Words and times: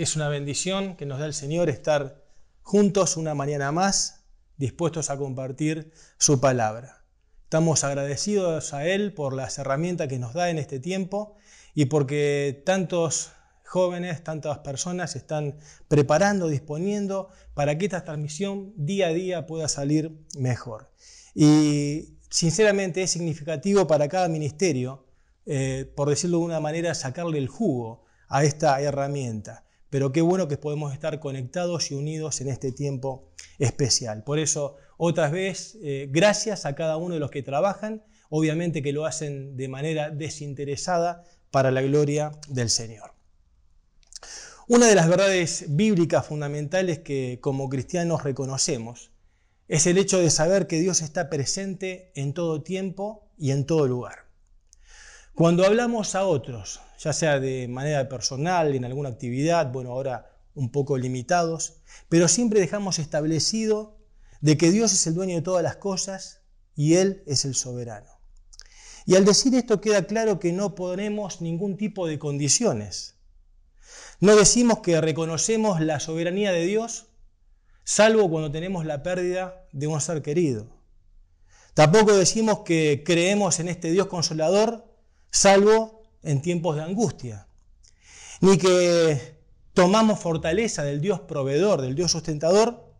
Es 0.00 0.16
una 0.16 0.30
bendición 0.30 0.96
que 0.96 1.04
nos 1.04 1.18
da 1.18 1.26
el 1.26 1.34
Señor 1.34 1.68
estar 1.68 2.24
juntos 2.62 3.18
una 3.18 3.34
mañana 3.34 3.70
más, 3.70 4.24
dispuestos 4.56 5.10
a 5.10 5.18
compartir 5.18 5.92
su 6.16 6.40
palabra. 6.40 7.04
Estamos 7.44 7.84
agradecidos 7.84 8.72
a 8.72 8.86
Él 8.86 9.12
por 9.12 9.34
las 9.34 9.58
herramientas 9.58 10.08
que 10.08 10.18
nos 10.18 10.32
da 10.32 10.48
en 10.48 10.56
este 10.56 10.80
tiempo 10.80 11.36
y 11.74 11.84
porque 11.84 12.62
tantos 12.64 13.32
jóvenes, 13.66 14.24
tantas 14.24 14.60
personas 14.60 15.16
están 15.16 15.58
preparando, 15.86 16.48
disponiendo 16.48 17.28
para 17.52 17.76
que 17.76 17.84
esta 17.84 18.02
transmisión 18.02 18.72
día 18.76 19.08
a 19.08 19.12
día 19.12 19.46
pueda 19.46 19.68
salir 19.68 20.18
mejor. 20.34 20.90
Y 21.34 22.16
sinceramente 22.30 23.02
es 23.02 23.10
significativo 23.10 23.86
para 23.86 24.08
cada 24.08 24.28
ministerio, 24.28 25.04
eh, 25.44 25.92
por 25.94 26.08
decirlo 26.08 26.38
de 26.38 26.44
una 26.44 26.60
manera, 26.60 26.94
sacarle 26.94 27.36
el 27.36 27.48
jugo 27.48 28.06
a 28.28 28.44
esta 28.44 28.80
herramienta. 28.80 29.66
Pero 29.90 30.12
qué 30.12 30.22
bueno 30.22 30.48
que 30.48 30.56
podemos 30.56 30.92
estar 30.92 31.18
conectados 31.18 31.90
y 31.90 31.94
unidos 31.94 32.40
en 32.40 32.48
este 32.48 32.72
tiempo 32.72 33.28
especial. 33.58 34.22
Por 34.22 34.38
eso, 34.38 34.76
otra 34.96 35.28
vez, 35.28 35.76
eh, 35.82 36.08
gracias 36.10 36.64
a 36.64 36.74
cada 36.74 36.96
uno 36.96 37.14
de 37.14 37.20
los 37.20 37.30
que 37.30 37.42
trabajan, 37.42 38.02
obviamente 38.28 38.82
que 38.82 38.92
lo 38.92 39.04
hacen 39.04 39.56
de 39.56 39.68
manera 39.68 40.10
desinteresada 40.10 41.24
para 41.50 41.70
la 41.72 41.82
gloria 41.82 42.30
del 42.48 42.70
Señor. 42.70 43.12
Una 44.68 44.86
de 44.86 44.94
las 44.94 45.08
verdades 45.08 45.64
bíblicas 45.68 46.24
fundamentales 46.24 47.00
que 47.00 47.38
como 47.40 47.68
cristianos 47.68 48.22
reconocemos 48.22 49.10
es 49.66 49.86
el 49.88 49.98
hecho 49.98 50.18
de 50.18 50.30
saber 50.30 50.68
que 50.68 50.78
Dios 50.78 51.02
está 51.02 51.28
presente 51.28 52.12
en 52.14 52.34
todo 52.34 52.62
tiempo 52.62 53.28
y 53.36 53.50
en 53.50 53.66
todo 53.66 53.88
lugar. 53.88 54.26
Cuando 55.34 55.64
hablamos 55.64 56.14
a 56.14 56.24
otros, 56.24 56.80
ya 57.00 57.14
sea 57.14 57.40
de 57.40 57.66
manera 57.66 58.08
personal, 58.08 58.74
en 58.74 58.84
alguna 58.84 59.08
actividad, 59.08 59.72
bueno, 59.72 59.92
ahora 59.92 60.36
un 60.54 60.70
poco 60.70 60.98
limitados, 60.98 61.80
pero 62.10 62.28
siempre 62.28 62.60
dejamos 62.60 62.98
establecido 62.98 63.96
de 64.42 64.58
que 64.58 64.70
Dios 64.70 64.92
es 64.92 65.06
el 65.06 65.14
dueño 65.14 65.36
de 65.36 65.42
todas 65.42 65.62
las 65.62 65.76
cosas 65.76 66.42
y 66.76 66.94
Él 66.94 67.22
es 67.26 67.46
el 67.46 67.54
soberano. 67.54 68.10
Y 69.06 69.16
al 69.16 69.24
decir 69.24 69.54
esto 69.54 69.80
queda 69.80 70.06
claro 70.06 70.38
que 70.38 70.52
no 70.52 70.74
ponemos 70.74 71.40
ningún 71.40 71.78
tipo 71.78 72.06
de 72.06 72.18
condiciones. 72.18 73.14
No 74.20 74.36
decimos 74.36 74.80
que 74.80 75.00
reconocemos 75.00 75.80
la 75.80 76.00
soberanía 76.00 76.52
de 76.52 76.66
Dios, 76.66 77.06
salvo 77.82 78.28
cuando 78.28 78.52
tenemos 78.52 78.84
la 78.84 79.02
pérdida 79.02 79.66
de 79.72 79.86
un 79.86 80.00
ser 80.02 80.20
querido. 80.20 80.66
Tampoco 81.72 82.14
decimos 82.14 82.60
que 82.60 83.02
creemos 83.06 83.58
en 83.58 83.68
este 83.68 83.90
Dios 83.90 84.08
consolador, 84.08 84.84
salvo 85.30 85.99
en 86.22 86.42
tiempos 86.42 86.76
de 86.76 86.82
angustia. 86.82 87.46
Ni 88.40 88.58
que 88.58 89.38
tomamos 89.74 90.20
fortaleza 90.20 90.82
del 90.82 91.00
Dios 91.00 91.20
proveedor, 91.20 91.80
del 91.80 91.94
Dios 91.94 92.12
sustentador, 92.12 92.92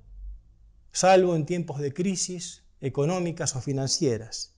salvo 0.93 1.37
en 1.37 1.47
tiempos 1.47 1.81
de 1.81 1.93
crisis 1.93 2.65
económicas 2.81 3.55
o 3.57 3.61
financieras. 3.61 4.55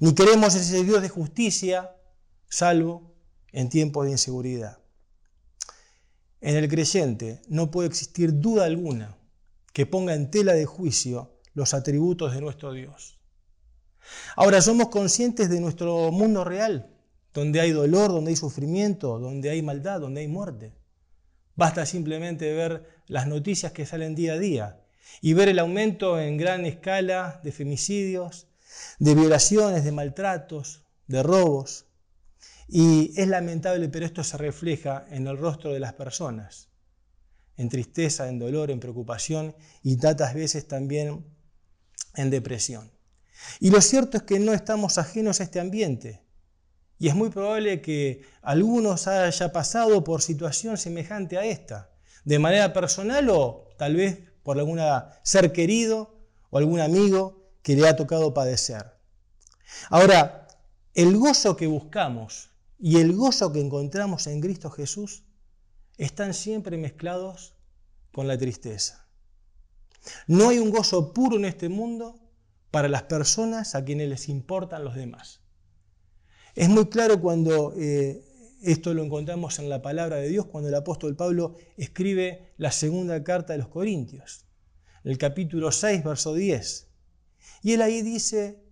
Ni 0.00 0.14
queremos 0.14 0.54
ese 0.54 0.84
Dios 0.84 1.02
de 1.02 1.08
justicia, 1.08 1.96
salvo 2.48 3.14
en 3.52 3.68
tiempos 3.68 4.04
de 4.04 4.12
inseguridad. 4.12 4.78
En 6.40 6.56
el 6.56 6.68
creyente 6.68 7.40
no 7.48 7.70
puede 7.70 7.88
existir 7.88 8.38
duda 8.40 8.66
alguna 8.66 9.16
que 9.72 9.86
ponga 9.86 10.14
en 10.14 10.30
tela 10.30 10.52
de 10.52 10.66
juicio 10.66 11.38
los 11.54 11.74
atributos 11.74 12.34
de 12.34 12.40
nuestro 12.40 12.72
Dios. 12.72 13.18
Ahora 14.36 14.60
somos 14.60 14.88
conscientes 14.88 15.48
de 15.48 15.60
nuestro 15.60 16.12
mundo 16.12 16.44
real, 16.44 16.95
donde 17.36 17.60
hay 17.60 17.70
dolor, 17.70 18.10
donde 18.10 18.30
hay 18.30 18.36
sufrimiento, 18.36 19.18
donde 19.18 19.50
hay 19.50 19.60
maldad, 19.60 20.00
donde 20.00 20.22
hay 20.22 20.28
muerte. 20.28 20.72
Basta 21.54 21.84
simplemente 21.84 22.54
ver 22.54 22.88
las 23.08 23.26
noticias 23.26 23.72
que 23.72 23.84
salen 23.84 24.14
día 24.14 24.32
a 24.32 24.38
día 24.38 24.80
y 25.20 25.34
ver 25.34 25.50
el 25.50 25.58
aumento 25.58 26.18
en 26.18 26.38
gran 26.38 26.64
escala 26.64 27.42
de 27.44 27.52
femicidios, 27.52 28.48
de 28.98 29.14
violaciones, 29.14 29.84
de 29.84 29.92
maltratos, 29.92 30.86
de 31.08 31.22
robos. 31.22 31.84
Y 32.68 33.12
es 33.20 33.28
lamentable, 33.28 33.90
pero 33.90 34.06
esto 34.06 34.24
se 34.24 34.38
refleja 34.38 35.04
en 35.10 35.26
el 35.26 35.36
rostro 35.36 35.74
de 35.74 35.80
las 35.80 35.92
personas, 35.92 36.70
en 37.58 37.68
tristeza, 37.68 38.30
en 38.30 38.38
dolor, 38.38 38.70
en 38.70 38.80
preocupación 38.80 39.54
y 39.82 39.98
tantas 39.98 40.32
veces 40.32 40.66
también 40.66 41.26
en 42.14 42.30
depresión. 42.30 42.90
Y 43.60 43.68
lo 43.68 43.82
cierto 43.82 44.16
es 44.16 44.22
que 44.22 44.38
no 44.38 44.54
estamos 44.54 44.96
ajenos 44.96 45.40
a 45.40 45.44
este 45.44 45.60
ambiente. 45.60 46.25
Y 46.98 47.08
es 47.08 47.14
muy 47.14 47.30
probable 47.30 47.82
que 47.82 48.22
algunos 48.42 49.06
haya 49.06 49.52
pasado 49.52 50.02
por 50.02 50.22
situación 50.22 50.76
semejante 50.78 51.36
a 51.36 51.44
esta, 51.44 51.90
de 52.24 52.38
manera 52.38 52.72
personal 52.72 53.28
o 53.30 53.68
tal 53.76 53.96
vez 53.96 54.20
por 54.42 54.58
algún 54.58 54.80
ser 55.22 55.52
querido 55.52 56.18
o 56.50 56.58
algún 56.58 56.80
amigo 56.80 57.50
que 57.62 57.76
le 57.76 57.88
ha 57.88 57.96
tocado 57.96 58.32
padecer. 58.32 58.94
Ahora, 59.90 60.48
el 60.94 61.16
gozo 61.18 61.56
que 61.56 61.66
buscamos 61.66 62.50
y 62.78 62.98
el 63.00 63.14
gozo 63.14 63.52
que 63.52 63.60
encontramos 63.60 64.26
en 64.26 64.40
Cristo 64.40 64.70
Jesús 64.70 65.24
están 65.98 66.34
siempre 66.34 66.78
mezclados 66.78 67.54
con 68.12 68.28
la 68.28 68.38
tristeza. 68.38 69.06
No 70.26 70.48
hay 70.48 70.58
un 70.58 70.70
gozo 70.70 71.12
puro 71.12 71.36
en 71.36 71.44
este 71.44 71.68
mundo 71.68 72.20
para 72.70 72.88
las 72.88 73.02
personas 73.04 73.74
a 73.74 73.84
quienes 73.84 74.08
les 74.08 74.28
importan 74.28 74.84
los 74.84 74.94
demás. 74.94 75.40
Es 76.56 76.70
muy 76.70 76.86
claro 76.86 77.20
cuando 77.20 77.74
eh, 77.76 78.24
esto 78.62 78.94
lo 78.94 79.04
encontramos 79.04 79.58
en 79.58 79.68
la 79.68 79.82
palabra 79.82 80.16
de 80.16 80.30
Dios, 80.30 80.46
cuando 80.46 80.70
el 80.70 80.74
apóstol 80.74 81.14
Pablo 81.14 81.54
escribe 81.76 82.54
la 82.56 82.72
segunda 82.72 83.22
carta 83.22 83.52
de 83.52 83.58
los 83.58 83.68
Corintios, 83.68 84.46
el 85.04 85.18
capítulo 85.18 85.70
6, 85.70 86.02
verso 86.02 86.32
10. 86.32 86.88
Y 87.62 87.74
él 87.74 87.82
ahí 87.82 88.00
dice, 88.00 88.64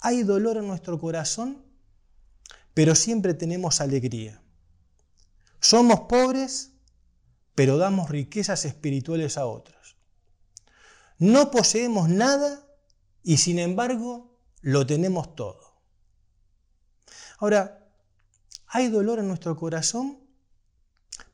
hay 0.00 0.22
dolor 0.22 0.56
en 0.56 0.68
nuestro 0.68 1.00
corazón, 1.00 1.64
pero 2.74 2.94
siempre 2.94 3.34
tenemos 3.34 3.80
alegría. 3.80 4.40
Somos 5.58 6.02
pobres, 6.02 6.74
pero 7.56 7.76
damos 7.76 8.08
riquezas 8.08 8.64
espirituales 8.64 9.36
a 9.36 9.46
otros. 9.46 9.96
No 11.18 11.50
poseemos 11.50 12.08
nada 12.08 12.64
y 13.24 13.38
sin 13.38 13.58
embargo 13.58 14.38
lo 14.60 14.86
tenemos 14.86 15.34
todo. 15.34 15.65
Ahora, 17.38 17.86
hay 18.66 18.88
dolor 18.88 19.18
en 19.18 19.28
nuestro 19.28 19.56
corazón, 19.56 20.18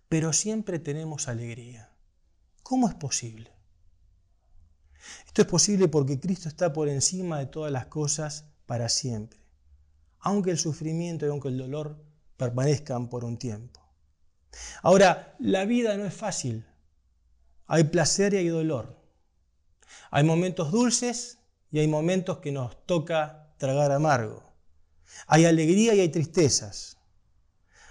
pero 0.09 0.33
siempre 0.33 0.79
tenemos 0.79 1.29
alegría. 1.29 1.91
¿Cómo 2.63 2.89
es 2.89 2.95
posible? 2.95 3.51
Esto 5.27 5.43
es 5.43 5.49
posible 5.49 5.89
porque 5.89 6.21
Cristo 6.21 6.49
está 6.49 6.73
por 6.73 6.89
encima 6.89 7.39
de 7.39 7.47
todas 7.47 7.73
las 7.73 7.87
cosas 7.87 8.45
para 8.67 8.89
siempre, 8.89 9.41
aunque 10.21 10.51
el 10.51 10.59
sufrimiento 10.59 11.27
y 11.27 11.31
aunque 11.31 11.49
el 11.49 11.59
dolor 11.59 12.05
permanezcan 12.37 13.09
por 13.09 13.25
un 13.25 13.39
tiempo. 13.39 13.81
Ahora, 14.83 15.35
la 15.39 15.65
vida 15.65 15.97
no 15.97 16.05
es 16.05 16.15
fácil. 16.15 16.67
Hay 17.67 17.85
placer 17.85 18.35
y 18.35 18.39
hay 18.39 18.49
dolor. 18.49 18.97
Hay 20.11 20.25
momentos 20.25 20.71
dulces 20.71 21.39
y 21.71 21.79
hay 21.79 21.89
momentos 21.89 22.39
que 22.39 22.53
nos 22.53 22.87
toca 22.87 23.55
tragar 23.57 23.93
amargo. 23.93 24.52
Hay 25.27 25.45
alegría 25.45 25.95
y 25.95 26.01
hay 26.01 26.09
tristezas. 26.09 26.99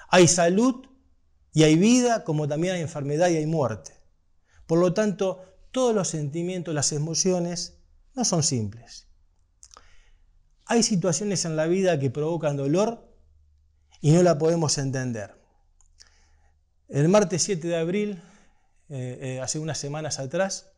Hay 0.09 0.27
salud 0.27 0.87
y 1.53 1.63
hay 1.63 1.75
vida, 1.75 2.23
como 2.23 2.47
también 2.47 2.75
hay 2.75 2.81
enfermedad 2.81 3.29
y 3.29 3.37
hay 3.37 3.45
muerte. 3.45 3.93
Por 4.67 4.79
lo 4.79 4.93
tanto, 4.93 5.43
todos 5.71 5.95
los 5.95 6.07
sentimientos, 6.07 6.73
las 6.73 6.91
emociones, 6.91 7.77
no 8.13 8.25
son 8.25 8.43
simples. 8.43 9.07
Hay 10.65 10.83
situaciones 10.83 11.45
en 11.45 11.55
la 11.55 11.67
vida 11.67 11.99
que 11.99 12.09
provocan 12.09 12.57
dolor 12.57 13.09
y 14.01 14.11
no 14.11 14.23
la 14.23 14.37
podemos 14.37 14.77
entender. 14.77 15.35
El 16.87 17.07
martes 17.09 17.43
7 17.43 17.67
de 17.67 17.77
abril, 17.77 18.21
eh, 18.89 19.19
eh, 19.21 19.41
hace 19.41 19.59
unas 19.59 19.77
semanas 19.77 20.19
atrás, 20.19 20.71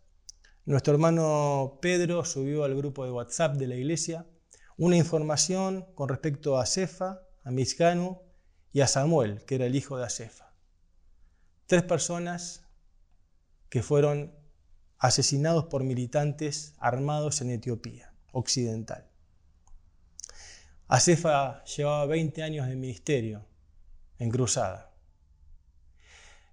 nuestro 0.65 0.93
hermano 0.93 1.79
Pedro 1.81 2.23
subió 2.23 2.63
al 2.63 2.75
grupo 2.75 3.03
de 3.05 3.11
WhatsApp 3.11 3.55
de 3.55 3.67
la 3.67 3.75
iglesia 3.75 4.25
una 4.77 4.97
información 4.97 5.85
con 5.95 6.09
respecto 6.09 6.57
a 6.57 6.65
Cefa, 6.65 7.21
a 7.43 7.51
Mizcanu 7.51 8.21
y 8.71 8.81
a 8.81 8.87
Samuel, 8.87 9.43
que 9.45 9.55
era 9.55 9.65
el 9.65 9.75
hijo 9.75 9.97
de 9.97 10.05
Acefa. 10.05 10.53
Tres 11.67 11.83
personas 11.83 12.65
que 13.69 13.83
fueron 13.83 14.33
asesinados 14.97 15.65
por 15.65 15.83
militantes 15.83 16.75
armados 16.77 17.41
en 17.41 17.51
Etiopía 17.51 18.13
occidental. 18.31 19.09
Acefa 20.87 21.63
llevaba 21.65 22.05
20 22.05 22.43
años 22.43 22.67
de 22.67 22.75
ministerio 22.75 23.45
en 24.19 24.29
cruzada. 24.29 24.91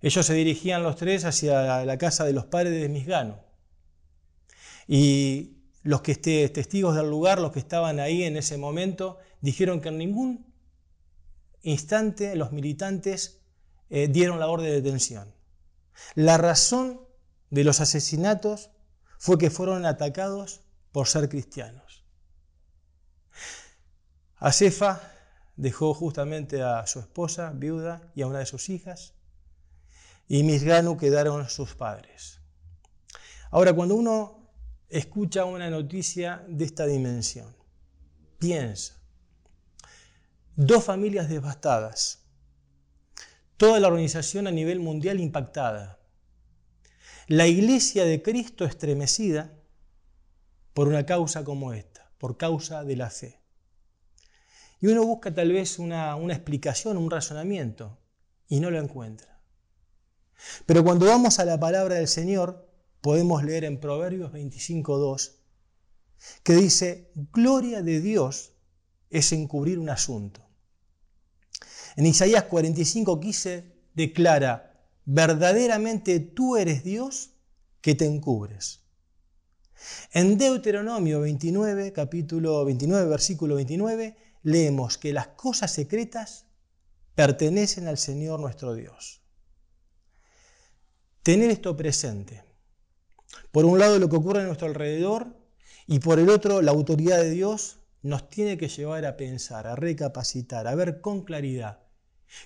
Ellos 0.03 0.25
se 0.25 0.35
dirigían 0.35 0.83
los 0.83 0.97
tres 0.97 1.25
hacia 1.25 1.85
la 1.85 1.99
casa 1.99 2.25
de 2.25 2.33
los 2.33 2.47
padres 2.47 2.81
de 2.81 2.89
Misgano. 2.89 3.39
Y 4.89 5.60
los 5.83 6.03
que 6.03 6.13
esté, 6.13 6.49
testigos 6.49 6.95
del 6.95 7.09
lugar, 7.09 7.41
los 7.41 7.53
que 7.53 7.59
estaban 7.59 8.01
ahí 8.01 8.25
en 8.25 8.37
ese 8.37 8.59
momento, 8.59 9.19
dijeron 9.41 9.81
que 9.81 9.89
en 9.89 9.99
ningún 9.99 10.53
instante 11.63 12.37
los 12.37 12.53
militantes 12.53 13.41
eh, 13.89 14.09
dieron 14.09 14.39
la 14.39 14.49
orden 14.49 14.67
de 14.67 14.81
detención. 14.81 15.35
La 16.15 16.37
razón 16.37 17.01
de 17.51 17.65
los 17.65 17.81
asesinatos 17.81 18.71
fue 19.19 19.39
que 19.39 19.51
fueron 19.51 19.87
atacados 19.87 20.61
por 20.93 21.09
ser 21.09 21.29
cristianos. 21.29 22.05
Acefa 24.37 25.01
dejó 25.57 25.93
justamente 25.93 26.63
a 26.63 26.87
su 26.87 27.01
esposa, 27.01 27.53
viuda, 27.55 28.11
y 28.15 28.23
a 28.23 28.27
una 28.27 28.39
de 28.39 28.47
sus 28.47 28.71
hijas, 28.71 29.15
y 30.27 30.43
Misganu 30.43 30.97
quedaron 30.97 31.51
sus 31.51 31.75
padres. 31.75 32.41
Ahora, 33.51 33.73
cuando 33.75 33.97
uno 33.97 34.40
escucha 34.91 35.45
una 35.45 35.71
noticia 35.71 36.45
de 36.49 36.65
esta 36.65 36.87
dimensión, 36.87 37.57
piensa, 38.39 39.01
dos 40.57 40.85
familias 40.85 41.29
devastadas, 41.29 42.27
toda 43.57 43.81
la 43.81 43.89
organización 43.89 44.47
a 44.47 44.51
nivel 44.51 44.81
mundial 44.81 45.21
impactada, 45.21 46.01
la 47.29 47.47
iglesia 47.47 48.05
de 48.05 48.23
Cristo 48.23 48.65
estremecida 48.65 49.53
por 50.75 50.89
una 50.89 51.07
causa 51.07 51.45
como 51.45 51.73
esta, 51.73 52.11
por 52.19 52.37
causa 52.37 52.85
de 52.85 52.97
la 52.97 53.11
fe. 53.11 53.41
Y 54.81 54.89
uno 54.89 55.05
busca 55.05 55.33
tal 55.33 55.53
vez 55.53 55.79
una, 55.79 56.17
explicación, 56.33 56.97
un 56.97 57.11
razonamiento, 57.11 57.99
y 58.49 58.61
no 58.61 58.71
lo 58.71 58.79
encuentra. 58.79 59.41
Pero 60.67 60.83
cuando 60.83 61.07
vamos 61.07 61.39
a 61.39 61.45
la 61.45 61.61
palabra 61.61 61.97
del 61.97 62.09
Señor, 62.09 62.70
podemos 63.01 63.45
leer 63.45 63.65
en 63.65 63.81
Proverbios 63.81 64.33
25.2, 64.33 65.37
que 66.43 66.55
dice, 66.55 67.11
gloria 67.33 67.83
de 67.83 68.01
Dios 68.01 68.53
es 69.09 69.33
encubrir 69.33 69.79
un 69.79 69.91
asunto. 69.91 70.47
En 71.97 72.07
Isaías 72.07 72.49
45.15 72.49 73.65
declara, 73.95 74.87
verdaderamente 75.05 76.21
tú 76.21 76.57
eres 76.57 76.85
Dios 76.85 77.31
que 77.81 77.95
te 77.95 78.07
encubres. 78.07 78.81
En 80.13 80.37
Deuteronomio 80.37 81.21
29, 81.21 81.93
capítulo 81.93 82.65
29, 82.65 83.09
versículo 83.09 83.57
29, 83.57 84.17
leemos 84.43 84.99
que 84.99 85.13
las 85.13 85.29
cosas 85.29 85.73
secretas 85.73 86.47
pertenecen 87.15 87.89
al 87.89 87.99
Señor 87.99 88.41
nuestro 88.41 88.75
Dios. 88.75 89.23
Tener 91.23 91.51
esto 91.51 91.77
presente. 91.77 92.50
Por 93.51 93.65
un 93.65 93.79
lado 93.79 93.99
lo 93.99 94.09
que 94.09 94.17
ocurre 94.17 94.43
a 94.43 94.47
nuestro 94.47 94.69
alrededor 94.69 95.37
y 95.87 95.99
por 95.99 96.19
el 96.19 96.31
otro 96.31 96.63
la 96.63 96.71
autoridad 96.71 97.21
de 97.21 97.31
Dios 97.31 97.81
nos 98.03 98.31
tiene 98.31 98.57
que 98.57 98.69
llevar 98.69 99.05
a 99.05 99.17
pensar, 99.17 99.67
a 99.67 99.77
recapacitar, 99.77 100.67
a 100.67 100.75
ver 100.75 101.01
con 101.01 101.23
claridad 101.23 101.81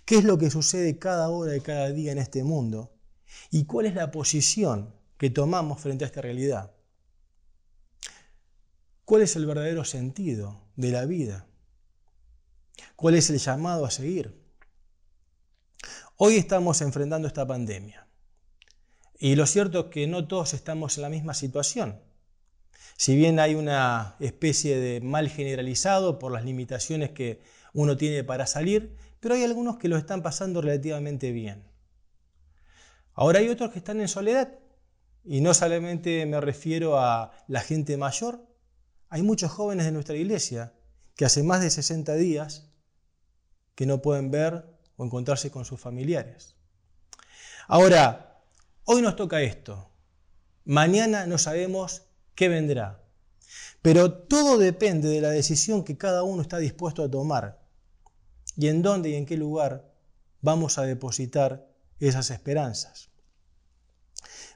qué 0.05 0.17
es 0.17 0.25
lo 0.25 0.39
que 0.39 0.51
sucede 0.51 0.99
cada 0.99 1.29
hora 1.29 1.57
y 1.57 1.61
cada 1.61 1.91
día 1.91 2.13
en 2.13 2.19
este 2.19 2.43
mundo 2.43 2.93
y 3.51 3.65
cuál 3.65 3.87
es 3.87 3.95
la 3.95 4.11
posición 4.11 4.95
que 5.19 5.31
tomamos 5.31 5.81
frente 5.81 6.05
a 6.05 6.07
esta 6.07 6.23
realidad. 6.23 6.73
¿Cuál 9.05 9.23
es 9.23 9.37
el 9.37 9.47
verdadero 9.47 9.85
sentido 9.85 10.63
de 10.77 10.91
la 10.91 11.05
vida? 11.05 11.47
¿Cuál 12.97 13.17
es 13.17 13.29
el 13.31 13.39
llamado 13.39 13.85
a 13.85 13.91
seguir? 13.91 14.43
Hoy 16.17 16.37
estamos 16.37 16.81
enfrentando 16.81 17.29
esta 17.29 17.47
pandemia. 17.47 18.04
Y 19.25 19.37
lo 19.37 19.47
cierto 19.47 19.81
es 19.81 19.87
que 19.87 20.07
no 20.07 20.29
todos 20.29 20.53
estamos 20.53 20.99
en 20.99 21.03
la 21.03 21.09
misma 21.09 21.33
situación. 21.33 21.99
Si 22.99 23.17
bien 23.17 23.41
hay 23.41 23.55
una 23.55 24.17
especie 24.21 24.77
de 24.79 25.01
mal 25.01 25.31
generalizado 25.31 26.19
por 26.19 26.31
las 26.31 26.45
limitaciones 26.45 27.13
que 27.13 27.41
uno 27.73 27.97
tiene 27.97 28.23
para 28.23 28.47
salir, 28.47 28.95
pero 29.21 29.35
hay 29.35 29.43
algunos 29.43 29.79
que 29.79 29.89
lo 29.89 29.97
están 29.97 30.21
pasando 30.21 30.61
relativamente 30.61 31.33
bien. 31.33 31.65
Ahora 33.15 33.39
hay 33.39 33.49
otros 33.49 33.71
que 33.71 33.79
están 33.79 33.99
en 34.03 34.09
soledad, 34.09 34.59
y 35.25 35.41
no 35.41 35.55
solamente 35.55 36.27
me 36.27 36.39
refiero 36.43 36.99
a 36.99 37.33
la 37.49 37.63
gente 37.63 37.97
mayor, 37.97 38.47
hay 39.09 39.23
muchos 39.23 39.51
jóvenes 39.51 39.87
de 39.87 39.93
nuestra 39.93 40.17
iglesia 40.17 40.75
que 41.17 41.25
hace 41.25 41.43
más 41.43 41.63
de 41.63 41.71
60 41.71 42.13
días 42.17 42.69
que 43.75 43.87
no 43.87 44.03
pueden 44.03 44.31
ver 44.31 44.67
o 44.99 45.05
encontrarse 45.07 45.51
con 45.51 45.65
sus 45.65 45.81
familiares. 45.81 46.57
Ahora, 47.69 48.34
hoy 48.85 49.03
nos 49.03 49.17
toca 49.17 49.43
esto. 49.43 49.91
Mañana 50.65 51.27
no 51.27 51.39
sabemos 51.39 52.03
qué 52.35 52.49
vendrá. 52.49 53.03
Pero 53.83 54.13
todo 54.13 54.59
depende 54.59 55.09
de 55.09 55.21
la 55.21 55.31
decisión 55.31 55.85
que 55.85 55.99
cada 55.99 56.23
uno 56.23 56.43
está 56.43 56.59
dispuesto 56.59 57.03
a 57.03 57.11
tomar 57.11 57.63
y 58.57 58.69
en 58.69 58.83
dónde 58.83 59.11
y 59.11 59.15
en 59.15 59.27
qué 59.27 59.37
lugar 59.37 59.93
vamos 60.41 60.79
a 60.79 60.83
depositar 60.83 61.69
esas 62.01 62.31
esperanzas. 62.31 63.11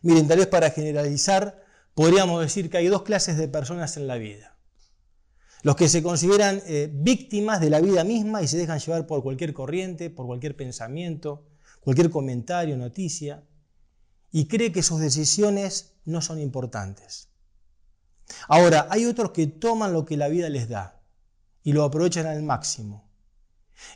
Miren, 0.02 0.28
tal 0.28 0.38
vez 0.38 0.46
para 0.46 0.70
generalizar, 0.70 1.64
podríamos 1.94 2.40
decir 2.40 2.70
que 2.70 2.78
hay 2.78 2.88
dos 2.88 3.02
clases 3.02 3.36
de 3.36 3.48
personas 3.48 3.96
en 3.96 4.06
la 4.06 4.16
vida. 4.16 4.56
Los 5.62 5.74
que 5.74 5.88
se 5.88 6.02
consideran 6.02 6.62
eh, 6.66 6.88
víctimas 6.92 7.60
de 7.60 7.70
la 7.70 7.80
vida 7.80 8.04
misma 8.04 8.42
y 8.42 8.48
se 8.48 8.56
dejan 8.56 8.78
llevar 8.78 9.06
por 9.06 9.22
cualquier 9.22 9.52
corriente, 9.52 10.08
por 10.08 10.26
cualquier 10.26 10.56
pensamiento, 10.56 11.44
cualquier 11.80 12.10
comentario, 12.10 12.76
noticia, 12.76 13.42
y 14.30 14.46
cree 14.46 14.72
que 14.72 14.82
sus 14.82 15.00
decisiones 15.00 15.94
no 16.04 16.20
son 16.20 16.40
importantes. 16.40 17.28
Ahora, 18.46 18.86
hay 18.90 19.06
otros 19.06 19.30
que 19.30 19.46
toman 19.46 19.92
lo 19.92 20.04
que 20.04 20.16
la 20.16 20.28
vida 20.28 20.48
les 20.48 20.68
da 20.68 21.00
y 21.62 21.72
lo 21.72 21.84
aprovechan 21.84 22.26
al 22.26 22.42
máximo. 22.42 23.08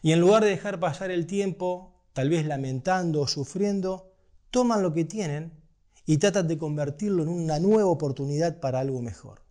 Y 0.00 0.12
en 0.12 0.20
lugar 0.20 0.44
de 0.44 0.50
dejar 0.50 0.80
pasar 0.80 1.10
el 1.10 1.26
tiempo, 1.26 2.02
tal 2.12 2.28
vez 2.28 2.46
lamentando 2.46 3.22
o 3.22 3.28
sufriendo, 3.28 4.14
toman 4.50 4.82
lo 4.82 4.92
que 4.92 5.04
tienen 5.04 5.52
y 6.06 6.18
tratan 6.18 6.48
de 6.48 6.58
convertirlo 6.58 7.22
en 7.22 7.28
una 7.28 7.58
nueva 7.58 7.90
oportunidad 7.90 8.60
para 8.60 8.80
algo 8.80 9.02
mejor. 9.02 9.42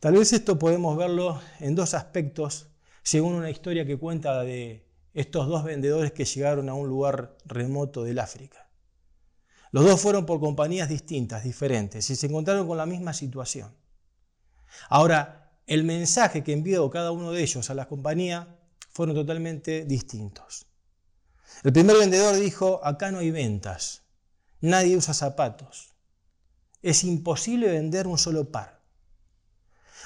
Tal 0.00 0.14
vez 0.14 0.32
esto 0.32 0.58
podemos 0.58 0.96
verlo 0.96 1.40
en 1.60 1.74
dos 1.74 1.94
aspectos, 1.94 2.68
según 3.02 3.34
una 3.34 3.50
historia 3.50 3.86
que 3.86 3.98
cuenta 3.98 4.42
de 4.42 4.86
estos 5.12 5.46
dos 5.46 5.64
vendedores 5.64 6.12
que 6.12 6.24
llegaron 6.24 6.68
a 6.68 6.74
un 6.74 6.88
lugar 6.88 7.36
remoto 7.44 8.02
del 8.02 8.18
África. 8.18 8.63
Los 9.74 9.84
dos 9.86 10.00
fueron 10.00 10.24
por 10.24 10.38
compañías 10.38 10.88
distintas, 10.88 11.42
diferentes, 11.42 12.08
y 12.08 12.14
se 12.14 12.26
encontraron 12.26 12.68
con 12.68 12.76
la 12.78 12.86
misma 12.86 13.12
situación. 13.12 13.74
Ahora, 14.88 15.58
el 15.66 15.82
mensaje 15.82 16.44
que 16.44 16.52
envió 16.52 16.88
cada 16.90 17.10
uno 17.10 17.32
de 17.32 17.42
ellos 17.42 17.68
a 17.68 17.74
la 17.74 17.88
compañía 17.88 18.56
fueron 18.90 19.16
totalmente 19.16 19.84
distintos. 19.84 20.68
El 21.64 21.72
primer 21.72 21.96
vendedor 21.96 22.36
dijo, 22.36 22.80
acá 22.84 23.10
no 23.10 23.18
hay 23.18 23.32
ventas, 23.32 24.04
nadie 24.60 24.96
usa 24.96 25.12
zapatos, 25.12 25.96
es 26.80 27.02
imposible 27.02 27.66
vender 27.66 28.06
un 28.06 28.16
solo 28.16 28.52
par. 28.52 28.80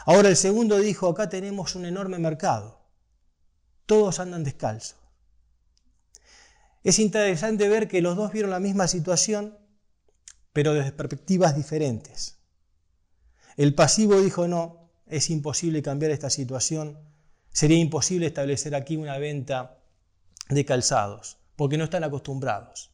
Ahora 0.06 0.30
el 0.30 0.36
segundo 0.36 0.78
dijo, 0.78 1.10
acá 1.10 1.28
tenemos 1.28 1.74
un 1.74 1.84
enorme 1.84 2.18
mercado. 2.18 2.80
Todos 3.84 4.18
andan 4.18 4.44
descalzos. 4.44 4.98
Es 6.84 6.98
interesante 6.98 7.68
ver 7.68 7.88
que 7.88 8.02
los 8.02 8.16
dos 8.16 8.32
vieron 8.32 8.50
la 8.50 8.60
misma 8.60 8.88
situación, 8.88 9.58
pero 10.52 10.74
desde 10.74 10.92
perspectivas 10.92 11.56
diferentes. 11.56 12.38
El 13.56 13.74
pasivo 13.74 14.20
dijo, 14.20 14.46
no, 14.46 14.90
es 15.06 15.30
imposible 15.30 15.82
cambiar 15.82 16.12
esta 16.12 16.30
situación, 16.30 16.98
sería 17.50 17.78
imposible 17.78 18.26
establecer 18.26 18.74
aquí 18.74 18.96
una 18.96 19.18
venta 19.18 19.82
de 20.48 20.64
calzados, 20.64 21.38
porque 21.56 21.76
no 21.76 21.84
están 21.84 22.04
acostumbrados. 22.04 22.92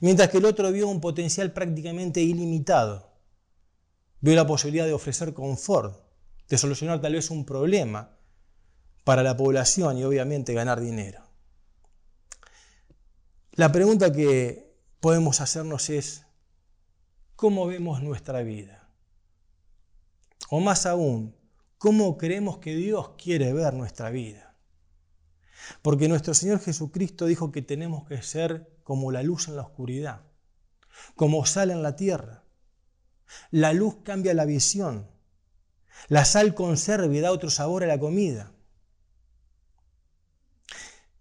Mientras 0.00 0.30
que 0.30 0.38
el 0.38 0.46
otro 0.46 0.72
vio 0.72 0.88
un 0.88 1.00
potencial 1.00 1.52
prácticamente 1.52 2.20
ilimitado, 2.20 3.12
vio 4.20 4.34
la 4.34 4.46
posibilidad 4.46 4.86
de 4.86 4.94
ofrecer 4.94 5.34
confort, 5.34 6.02
de 6.48 6.58
solucionar 6.58 7.00
tal 7.00 7.12
vez 7.12 7.30
un 7.30 7.44
problema 7.44 8.18
para 9.04 9.22
la 9.22 9.36
población 9.36 9.98
y 9.98 10.04
obviamente 10.04 10.54
ganar 10.54 10.80
dinero. 10.80 11.23
La 13.56 13.70
pregunta 13.70 14.12
que 14.12 14.74
podemos 14.98 15.40
hacernos 15.40 15.88
es, 15.88 16.26
¿cómo 17.36 17.68
vemos 17.68 18.02
nuestra 18.02 18.42
vida? 18.42 18.90
O 20.50 20.58
más 20.58 20.86
aún, 20.86 21.36
¿cómo 21.78 22.18
creemos 22.18 22.58
que 22.58 22.74
Dios 22.74 23.10
quiere 23.16 23.52
ver 23.52 23.74
nuestra 23.74 24.10
vida? 24.10 24.56
Porque 25.82 26.08
nuestro 26.08 26.34
Señor 26.34 26.58
Jesucristo 26.58 27.26
dijo 27.26 27.52
que 27.52 27.62
tenemos 27.62 28.08
que 28.08 28.20
ser 28.22 28.76
como 28.82 29.12
la 29.12 29.22
luz 29.22 29.46
en 29.46 29.54
la 29.54 29.62
oscuridad, 29.62 30.22
como 31.14 31.46
sal 31.46 31.70
en 31.70 31.84
la 31.84 31.94
tierra. 31.94 32.42
La 33.52 33.72
luz 33.72 33.98
cambia 34.02 34.34
la 34.34 34.46
visión, 34.46 35.08
la 36.08 36.24
sal 36.24 36.56
conserva 36.56 37.14
y 37.14 37.20
da 37.20 37.30
otro 37.30 37.50
sabor 37.50 37.84
a 37.84 37.86
la 37.86 38.00
comida. 38.00 38.53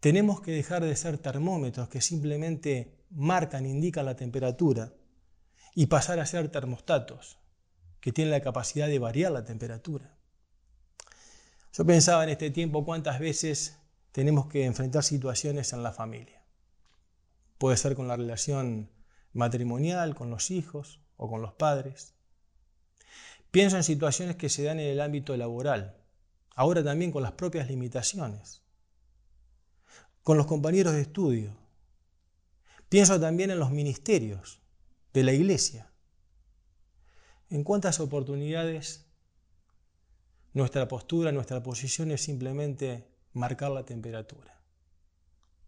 Tenemos 0.03 0.41
que 0.41 0.51
dejar 0.51 0.83
de 0.83 0.97
ser 0.97 1.17
termómetros 1.17 1.87
que 1.87 2.01
simplemente 2.01 3.05
marcan, 3.09 3.65
indican 3.65 4.05
la 4.05 4.17
temperatura 4.17 4.91
y 5.75 5.85
pasar 5.85 6.19
a 6.19 6.25
ser 6.25 6.49
termostatos 6.49 7.37
que 8.01 8.11
tienen 8.11 8.31
la 8.31 8.41
capacidad 8.41 8.89
de 8.89 8.99
variar 8.99 9.31
la 9.31 9.45
temperatura. 9.45 10.17
Yo 11.71 11.85
pensaba 11.85 12.25
en 12.25 12.31
este 12.31 12.49
tiempo 12.49 12.83
cuántas 12.83 13.17
veces 13.17 13.77
tenemos 14.11 14.47
que 14.47 14.65
enfrentar 14.65 15.03
situaciones 15.03 15.71
en 15.71 15.83
la 15.83 15.93
familia. 15.93 16.43
Puede 17.57 17.77
ser 17.77 17.95
con 17.95 18.09
la 18.09 18.17
relación 18.17 18.91
matrimonial, 19.31 20.15
con 20.15 20.29
los 20.29 20.51
hijos 20.51 20.99
o 21.15 21.29
con 21.29 21.41
los 21.41 21.53
padres. 21.53 22.13
Pienso 23.51 23.77
en 23.77 23.85
situaciones 23.85 24.35
que 24.35 24.49
se 24.49 24.63
dan 24.63 24.81
en 24.81 24.87
el 24.87 24.99
ámbito 24.99 25.37
laboral, 25.37 25.95
ahora 26.55 26.83
también 26.83 27.13
con 27.13 27.23
las 27.23 27.31
propias 27.31 27.69
limitaciones, 27.69 28.62
con 30.23 30.37
los 30.37 30.47
compañeros 30.47 30.93
de 30.93 31.01
estudio. 31.01 31.55
Pienso 32.89 33.19
también 33.19 33.51
en 33.51 33.59
los 33.59 33.71
ministerios 33.71 34.61
de 35.13 35.23
la 35.23 35.33
iglesia. 35.33 35.91
En 37.49 37.63
cuántas 37.63 37.99
oportunidades 37.99 39.05
nuestra 40.53 40.87
postura, 40.87 41.31
nuestra 41.31 41.61
posición 41.63 42.11
es 42.11 42.21
simplemente 42.21 43.07
marcar 43.33 43.71
la 43.71 43.85
temperatura. 43.85 44.61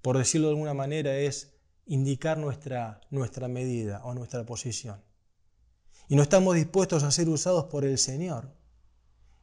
Por 0.01 0.17
decirlo 0.17 0.47
de 0.47 0.53
alguna 0.53 0.75
manera, 0.75 1.17
es 1.17 1.55
indicar 1.87 2.37
nuestra, 2.37 3.01
nuestra 3.09 3.47
medida 3.47 4.03
o 4.03 4.13
nuestra 4.13 4.45
posición. 4.45 5.03
Y 6.07 6.15
no 6.15 6.21
estamos 6.21 6.55
dispuestos 6.55 7.03
a 7.03 7.11
ser 7.11 7.29
usados 7.29 7.65
por 7.65 7.83
el 7.83 7.97
Señor. 7.97 8.53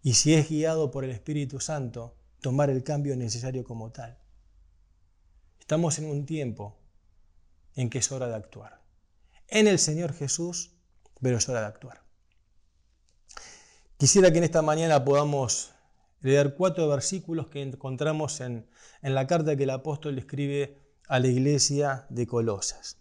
Y 0.03 0.15
si 0.15 0.35
es 0.35 0.49
guiado 0.49 0.93
por 0.93 1.05
el 1.05 1.11
Espíritu 1.11 1.59
Santo, 1.59 2.17
tomar 2.41 2.71
el 2.71 2.85
cambio 2.85 3.17
necesario 3.17 3.65
como 3.65 3.91
tal. 3.91 4.22
Estamos 5.63 6.01
en 6.01 6.07
un 6.07 6.27
tiempo 6.27 6.77
en 7.77 7.89
que 7.89 7.99
es 7.99 8.11
hora 8.11 8.27
de 8.27 8.35
actuar. 8.35 8.83
En 9.47 9.69
el 9.69 9.79
Señor 9.79 10.13
Jesús, 10.13 10.73
pero 11.21 11.37
es 11.39 11.49
hora 11.49 11.61
de 11.61 11.67
actuar. 11.67 12.03
Quisiera 13.97 14.33
que 14.33 14.39
en 14.39 14.45
esta 14.45 14.61
mañana 14.61 15.05
podamos 15.05 15.71
leer 16.21 16.57
cuatro 16.57 16.89
versículos 16.89 17.47
que 17.47 17.63
encontramos 17.63 18.41
en, 18.41 18.69
en 19.03 19.15
la 19.15 19.29
carta 19.29 19.57
que 19.57 19.63
el 19.63 19.71
apóstol 19.71 20.19
escribe 20.19 20.83
a 21.07 21.21
la 21.21 21.29
iglesia 21.29 22.07
de 22.11 22.27
Colosas. 22.27 22.99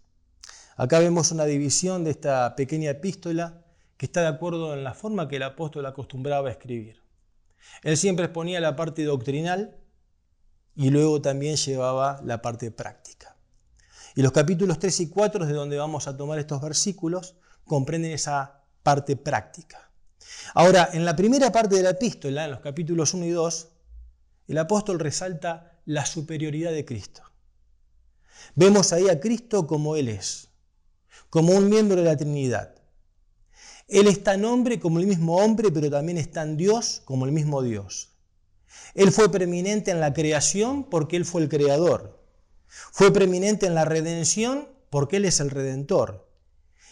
Acá 0.76 1.00
vemos 1.00 1.32
una 1.32 1.46
división 1.46 2.04
de 2.04 2.12
esta 2.12 2.54
pequeña 2.54 2.90
epístola 2.90 3.64
que 3.96 4.06
está 4.06 4.20
de 4.20 4.28
acuerdo 4.28 4.72
en 4.72 4.84
la 4.84 4.94
forma 4.94 5.26
que 5.26 5.36
el 5.36 5.42
apóstol 5.42 5.84
acostumbraba 5.86 6.48
a 6.48 6.52
escribir. 6.52 7.02
Él 7.82 7.96
siempre 7.96 8.26
exponía 8.26 8.60
la 8.60 8.76
parte 8.76 9.02
doctrinal 9.02 9.81
y 10.74 10.90
luego 10.90 11.20
también 11.20 11.56
llevaba 11.56 12.20
la 12.24 12.40
parte 12.40 12.70
práctica. 12.70 13.36
Y 14.14 14.22
los 14.22 14.32
capítulos 14.32 14.78
3 14.78 15.00
y 15.00 15.08
4, 15.08 15.46
de 15.46 15.52
donde 15.52 15.78
vamos 15.78 16.06
a 16.06 16.16
tomar 16.16 16.38
estos 16.38 16.60
versículos, 16.60 17.36
comprenden 17.64 18.12
esa 18.12 18.62
parte 18.82 19.16
práctica. 19.16 19.90
Ahora, 20.54 20.90
en 20.92 21.04
la 21.04 21.16
primera 21.16 21.50
parte 21.50 21.76
de 21.76 21.82
la 21.82 21.90
epístola, 21.90 22.44
en 22.44 22.50
los 22.50 22.60
capítulos 22.60 23.14
1 23.14 23.24
y 23.26 23.30
2, 23.30 23.68
el 24.48 24.58
apóstol 24.58 24.98
resalta 24.98 25.80
la 25.84 26.04
superioridad 26.04 26.72
de 26.72 26.84
Cristo. 26.84 27.22
Vemos 28.54 28.92
ahí 28.92 29.08
a 29.08 29.20
Cristo 29.20 29.66
como 29.66 29.96
Él 29.96 30.08
es, 30.08 30.48
como 31.30 31.52
un 31.54 31.68
miembro 31.68 31.96
de 31.96 32.04
la 32.04 32.16
Trinidad. 32.16 32.74
Él 33.88 34.06
es 34.06 34.22
tan 34.22 34.44
hombre 34.44 34.78
como 34.78 34.98
el 35.00 35.06
mismo 35.06 35.36
hombre, 35.36 35.70
pero 35.70 35.90
también 35.90 36.18
es 36.18 36.30
tan 36.30 36.56
Dios 36.56 37.02
como 37.04 37.24
el 37.24 37.32
mismo 37.32 37.62
Dios. 37.62 38.11
Él 38.94 39.12
fue 39.12 39.30
preeminente 39.30 39.90
en 39.90 40.00
la 40.00 40.12
creación 40.12 40.84
porque 40.84 41.16
Él 41.16 41.24
fue 41.24 41.42
el 41.42 41.48
creador. 41.48 42.20
Fue 42.66 43.12
preeminente 43.12 43.66
en 43.66 43.74
la 43.74 43.84
redención 43.84 44.68
porque 44.90 45.16
Él 45.16 45.24
es 45.24 45.40
el 45.40 45.50
redentor. 45.50 46.28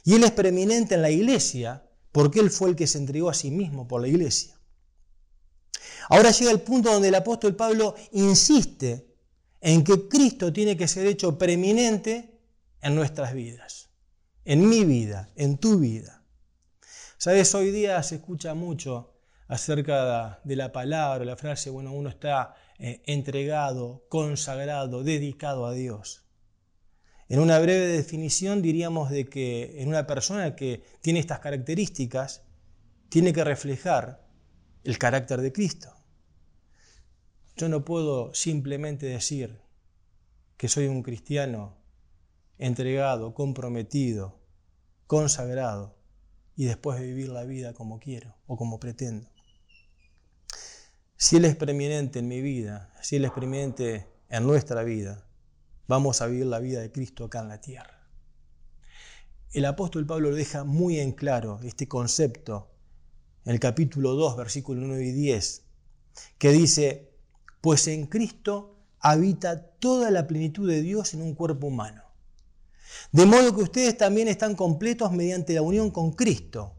Y 0.05 0.15
Él 0.15 0.25
es 0.25 0.31
preeminente 0.31 0.95
en 0.95 1.03
la 1.03 1.11
iglesia 1.11 1.87
porque 2.13 2.41
Él 2.41 2.51
fue 2.51 2.71
el 2.71 2.77
que 2.77 2.87
se 2.87 2.99
entregó 2.99 3.29
a 3.31 3.35
sí 3.35 3.51
mismo 3.51 3.87
por 3.87 4.01
la 4.01 4.09
iglesia. 4.09 4.59
Ahora 6.09 6.31
llega 6.31 6.51
el 6.51 6.63
punto 6.63 6.93
donde 6.93 7.09
el 7.09 7.15
apóstol 7.15 7.55
Pablo 7.55 7.95
insiste 8.13 9.07
en 9.61 9.85
que 9.85 10.09
Cristo 10.09 10.53
tiene 10.53 10.77
que 10.77 10.89
ser 10.89 11.07
hecho 11.07 11.39
preeminente 11.39 12.41
en 12.81 12.95
nuestras 12.95 13.35
vidas, 13.35 13.91
en 14.45 14.69
mi 14.69 14.85
vida, 14.85 15.31
en 15.37 15.59
tu 15.59 15.79
vida. 15.79 16.25
Sabes, 17.19 17.55
hoy 17.55 17.71
día 17.71 18.03
se 18.03 18.17
escucha 18.17 18.55
mucho 18.55 19.13
acerca 19.51 20.41
de 20.45 20.55
la 20.55 20.71
palabra, 20.71 21.25
la 21.25 21.37
frase, 21.37 21.71
bueno, 21.71 21.93
uno 21.93 22.09
está 22.09 22.55
eh, 22.79 23.03
entregado, 23.07 24.07
consagrado, 24.09 25.03
dedicado 25.03 25.67
a 25.67 25.73
Dios. 25.73 26.25
En 27.29 27.41
una 27.41 27.59
breve 27.59 27.89
definición 27.89 28.63
diríamos 28.63 29.11
de 29.11 29.29
que 29.29 29.83
en 29.83 29.89
una 29.89 30.07
persona 30.07 30.55
que 30.55 30.85
tiene 31.01 31.19
estas 31.19 31.41
características, 31.41 32.45
tiene 33.09 33.33
que 33.33 33.43
reflejar 33.43 34.25
el 34.85 34.99
carácter 34.99 35.41
de 35.41 35.53
Cristo. 35.53 35.97
Yo 37.57 37.69
no 37.69 37.85
puedo 37.85 38.33
simplemente 38.35 39.07
decir 39.07 39.61
que 40.57 40.69
soy 40.69 40.87
un 40.87 41.03
cristiano 41.03 41.77
entregado, 42.57 43.35
comprometido, 43.35 44.39
consagrado 45.09 45.97
y 46.55 46.67
después 46.67 47.01
de 47.01 47.07
vivir 47.07 47.31
la 47.31 47.43
vida 47.43 47.75
como 47.75 47.99
quiero 47.99 48.37
o 48.47 48.57
como 48.57 48.79
pretendo. 48.79 49.29
Si 51.23 51.37
Él 51.37 51.45
es 51.45 51.55
preeminente 51.55 52.21
en 52.21 52.29
mi 52.29 52.41
vida, 52.41 52.95
si 53.03 53.17
Él 53.17 53.27
es 53.27 53.31
preeminente 53.31 54.09
en 54.31 54.47
nuestra 54.47 54.83
vida, 54.85 55.23
vamos 55.87 56.23
a 56.23 56.27
vivir 56.27 56.47
la 56.47 56.61
vida 56.61 56.81
de 56.81 56.91
Cristo 56.91 57.27
acá 57.27 57.41
en 57.41 57.49
la 57.49 57.61
tierra. 57.61 58.09
El 59.53 59.67
apóstol 59.67 60.07
Pablo 60.07 60.35
deja 60.35 60.65
muy 60.65 60.99
en 60.99 61.13
claro 61.13 61.61
este 61.63 61.87
concepto 61.87 62.71
en 63.45 63.53
el 63.53 63.61
capítulo 63.61 64.15
2, 64.15 64.39
versículo 64.39 64.81
9 64.87 65.09
y 65.09 65.13
10, 65.13 65.63
que 66.39 66.53
dice, 66.53 67.13
pues 67.61 67.87
en 67.87 68.07
Cristo 68.07 68.79
habita 68.99 69.61
toda 69.73 70.11
la 70.11 70.27
plenitud 70.27 70.67
de 70.67 70.81
Dios 70.81 71.13
en 71.13 71.21
un 71.21 71.35
cuerpo 71.35 71.67
humano. 71.67 72.03
De 73.13 73.27
modo 73.27 73.55
que 73.55 73.65
ustedes 73.65 73.99
también 73.99 74.27
están 74.27 74.55
completos 74.55 75.13
mediante 75.13 75.53
la 75.53 75.61
unión 75.61 75.91
con 75.91 76.13
Cristo, 76.13 76.77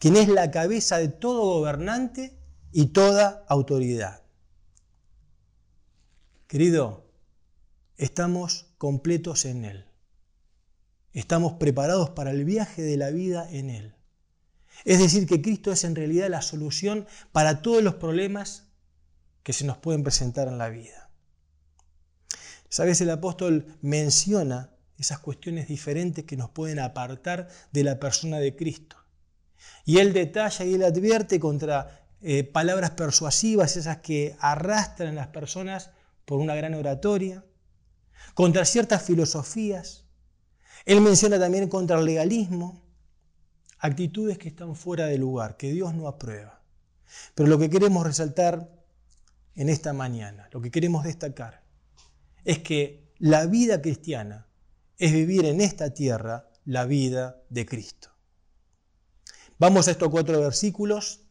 quien 0.00 0.16
es 0.16 0.26
la 0.26 0.50
cabeza 0.50 0.98
de 0.98 1.06
todo 1.06 1.60
gobernante 1.60 2.36
y 2.76 2.88
toda 2.88 3.46
autoridad. 3.48 4.20
Querido, 6.46 7.10
estamos 7.96 8.66
completos 8.76 9.46
en 9.46 9.64
Él. 9.64 9.86
Estamos 11.14 11.54
preparados 11.54 12.10
para 12.10 12.32
el 12.32 12.44
viaje 12.44 12.82
de 12.82 12.98
la 12.98 13.08
vida 13.08 13.50
en 13.50 13.70
Él. 13.70 13.94
Es 14.84 14.98
decir, 14.98 15.26
que 15.26 15.40
Cristo 15.40 15.72
es 15.72 15.84
en 15.84 15.94
realidad 15.94 16.28
la 16.28 16.42
solución 16.42 17.06
para 17.32 17.62
todos 17.62 17.82
los 17.82 17.94
problemas 17.94 18.66
que 19.42 19.54
se 19.54 19.64
nos 19.64 19.78
pueden 19.78 20.02
presentar 20.02 20.46
en 20.46 20.58
la 20.58 20.68
vida. 20.68 21.08
Sabes, 22.68 23.00
el 23.00 23.08
apóstol 23.08 23.78
menciona 23.80 24.74
esas 24.98 25.20
cuestiones 25.20 25.66
diferentes 25.66 26.26
que 26.26 26.36
nos 26.36 26.50
pueden 26.50 26.80
apartar 26.80 27.48
de 27.72 27.84
la 27.84 27.98
persona 27.98 28.38
de 28.38 28.54
Cristo. 28.54 28.98
Y 29.86 29.96
él 29.96 30.12
detalla 30.12 30.66
y 30.66 30.74
él 30.74 30.82
advierte 30.82 31.40
contra 31.40 32.05
eh, 32.28 32.42
palabras 32.42 32.90
persuasivas, 32.90 33.76
esas 33.76 33.98
que 33.98 34.34
arrastran 34.40 35.10
a 35.10 35.12
las 35.12 35.28
personas 35.28 35.90
por 36.24 36.40
una 36.40 36.56
gran 36.56 36.74
oratoria, 36.74 37.44
contra 38.34 38.64
ciertas 38.64 39.04
filosofías. 39.04 40.06
Él 40.86 41.00
menciona 41.02 41.38
también 41.38 41.68
contra 41.68 42.00
el 42.00 42.04
legalismo, 42.04 42.82
actitudes 43.78 44.38
que 44.38 44.48
están 44.48 44.74
fuera 44.74 45.06
de 45.06 45.18
lugar, 45.18 45.56
que 45.56 45.70
Dios 45.70 45.94
no 45.94 46.08
aprueba. 46.08 46.64
Pero 47.36 47.48
lo 47.48 47.60
que 47.60 47.70
queremos 47.70 48.04
resaltar 48.04 48.72
en 49.54 49.68
esta 49.68 49.92
mañana, 49.92 50.48
lo 50.50 50.60
que 50.60 50.72
queremos 50.72 51.04
destacar, 51.04 51.62
es 52.44 52.58
que 52.58 53.12
la 53.20 53.46
vida 53.46 53.80
cristiana 53.80 54.48
es 54.98 55.12
vivir 55.12 55.44
en 55.44 55.60
esta 55.60 55.94
tierra 55.94 56.50
la 56.64 56.86
vida 56.86 57.40
de 57.50 57.66
Cristo. 57.66 58.10
Vamos 59.60 59.86
a 59.86 59.92
estos 59.92 60.08
cuatro 60.08 60.40
versículos. 60.40 61.25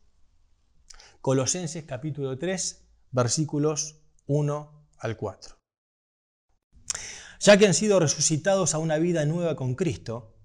Colosenses 1.26 1.86
capítulo 1.86 2.38
3, 2.38 2.86
versículos 3.10 3.96
1 4.28 4.90
al 5.00 5.18
4. 5.18 5.58
Ya 7.40 7.58
que 7.58 7.66
han 7.66 7.74
sido 7.74 8.00
resucitados 8.00 8.76
a 8.76 8.78
una 8.78 9.00
vida 9.00 9.26
nueva 9.26 9.56
con 9.56 9.74
Cristo, 9.74 10.36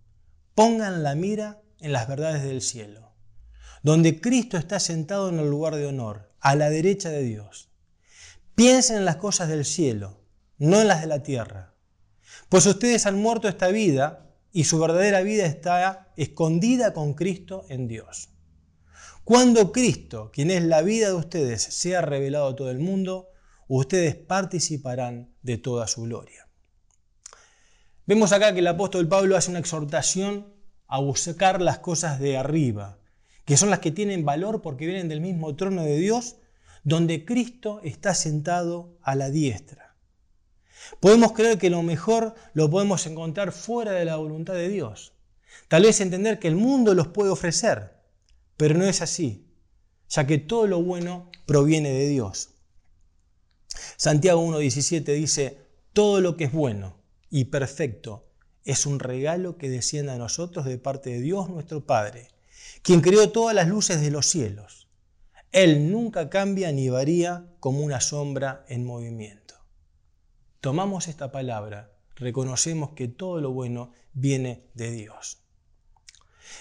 pongan 0.55 1.03
la 1.03 1.15
mira 1.15 1.61
en 1.81 1.93
las 1.93 2.09
verdades 2.09 2.45
del 2.45 2.63
cielo, 2.63 3.13
donde 3.83 4.23
Cristo 4.23 4.57
está 4.57 4.81
sentado 4.81 5.29
en 5.29 5.39
el 5.39 5.51
lugar 5.51 5.77
de 5.77 5.85
honor, 5.85 6.33
a 6.41 6.57
la 6.57 6.71
derecha 6.71 7.11
de 7.11 7.25
Dios. 7.25 7.69
Piensen 8.55 8.97
en 8.97 9.05
las 9.05 9.17
cosas 9.17 9.51
del 9.51 9.67
cielo, 9.67 10.23
no 10.57 10.81
en 10.81 10.89
las 10.89 11.03
de 11.03 11.09
la 11.09 11.23
tierra. 11.23 11.75
Pues 12.49 12.65
ustedes 12.65 13.05
han 13.05 13.21
muerto 13.21 13.49
esta 13.49 13.69
vida 13.69 14.31
y 14.51 14.65
su 14.65 14.79
verdadera 14.79 15.21
vida 15.21 15.45
está 15.45 16.11
escondida 16.17 16.95
con 16.95 17.13
Cristo 17.13 17.67
en 17.69 17.87
Dios. 17.87 18.30
Cuando 19.25 19.71
Cristo, 19.73 20.31
quien 20.33 20.51
es 20.51 20.63
la 20.65 20.83
vida 20.83 21.09
de 21.09 21.15
ustedes, 21.15 21.63
sea 21.63 22.01
revelado 22.01 22.49
a 22.49 22.57
todo 22.57 22.71
el 22.71 22.79
mundo, 22.79 23.29
ustedes 23.69 24.17
participarán 24.17 25.35
de 25.43 25.59
toda 25.59 25.87
su 25.87 26.03
gloria. 26.03 26.49
Vemos 28.07 28.33
acá 28.33 28.53
que 28.53 28.59
el 28.59 28.67
apóstol 28.67 29.07
Pablo 29.07 29.37
hace 29.37 29.51
una 29.51 29.61
exhortación 29.61 30.53
a 30.89 30.99
buscar 31.01 31.61
las 31.61 31.79
cosas 31.79 32.19
de 32.19 32.37
arriba, 32.37 32.99
que 33.45 33.57
son 33.57 33.71
las 33.71 33.79
que 33.79 33.93
tienen 33.93 34.25
valor 34.25 34.63
porque 34.63 34.87
vienen 34.87 35.09
del 35.09 35.21
mismo 35.21 35.55
trono 35.55 35.85
de 35.85 35.97
Dios 35.97 36.37
donde 36.83 37.25
Cristo 37.25 37.81
está 37.85 38.15
sentado 38.15 38.99
a 39.03 39.15
la 39.15 39.31
diestra. 39.31 39.95
Podemos 40.99 41.33
creer 41.33 41.59
que 41.59 41.71
lo 41.71 41.83
mejor 41.83 42.35
lo 42.55 42.71
podemos 42.71 43.07
encontrar 43.07 43.53
fuera 43.53 43.93
de 43.93 44.05
la 44.05 44.17
voluntad 44.17 44.55
de 44.55 44.69
Dios. 44.69 45.13
Tal 45.69 45.83
vez 45.83 46.01
entender 46.01 46.39
que 46.39 46.49
el 46.49 46.57
mundo 46.57 46.95
los 46.95 47.09
puede 47.09 47.31
ofrecer, 47.31 48.00
pero 48.61 48.77
no 48.77 48.85
es 48.85 49.01
así, 49.01 49.47
ya 50.11 50.27
que 50.27 50.37
todo 50.37 50.67
lo 50.67 50.83
bueno 50.83 51.31
proviene 51.47 51.95
de 51.95 52.09
Dios. 52.09 52.51
Santiago 53.97 54.47
1.17 54.47 55.15
dice, 55.15 55.63
todo 55.95 56.21
lo 56.21 56.37
que 56.37 56.45
es 56.45 56.53
bueno 56.53 56.99
y 57.31 57.47
perfecto 57.47 58.29
es 58.67 58.85
un 58.85 58.99
regalo 58.99 59.57
que 59.57 59.71
desciende 59.71 60.13
a 60.13 60.19
nosotros 60.19 60.67
de 60.67 60.77
parte 60.77 61.09
de 61.09 61.23
Dios 61.23 61.49
nuestro 61.49 61.87
Padre, 61.87 62.29
quien 62.83 63.01
creó 63.01 63.31
todas 63.31 63.55
las 63.55 63.67
luces 63.67 64.03
de 64.03 64.11
los 64.11 64.27
cielos. 64.27 64.89
Él 65.53 65.91
nunca 65.91 66.29
cambia 66.29 66.71
ni 66.71 66.91
varía 66.91 67.47
como 67.61 67.81
una 67.81 68.03
sombra 68.03 68.67
en 68.69 68.85
movimiento. 68.85 69.55
Tomamos 70.61 71.09
esta 71.09 71.33
palabra, 71.33 71.95
reconocemos 72.15 72.91
que 72.91 73.09
todo 73.09 73.41
lo 73.41 73.53
bueno 73.53 73.93
viene 74.13 74.69
de 74.75 74.91
Dios. 74.91 75.40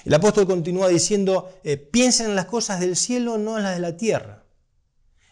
El 0.10 0.16
apóstol 0.16 0.48
continúa 0.48 0.88
diciendo, 0.88 1.54
eh, 1.64 1.78
piensen 1.78 2.32
en 2.32 2.36
las 2.36 2.46
cosas 2.46 2.80
del 2.80 2.96
cielo, 2.96 3.38
no 3.38 3.58
en 3.58 3.64
las 3.64 3.76
de 3.76 3.80
la 3.80 3.96
tierra. 3.96 4.44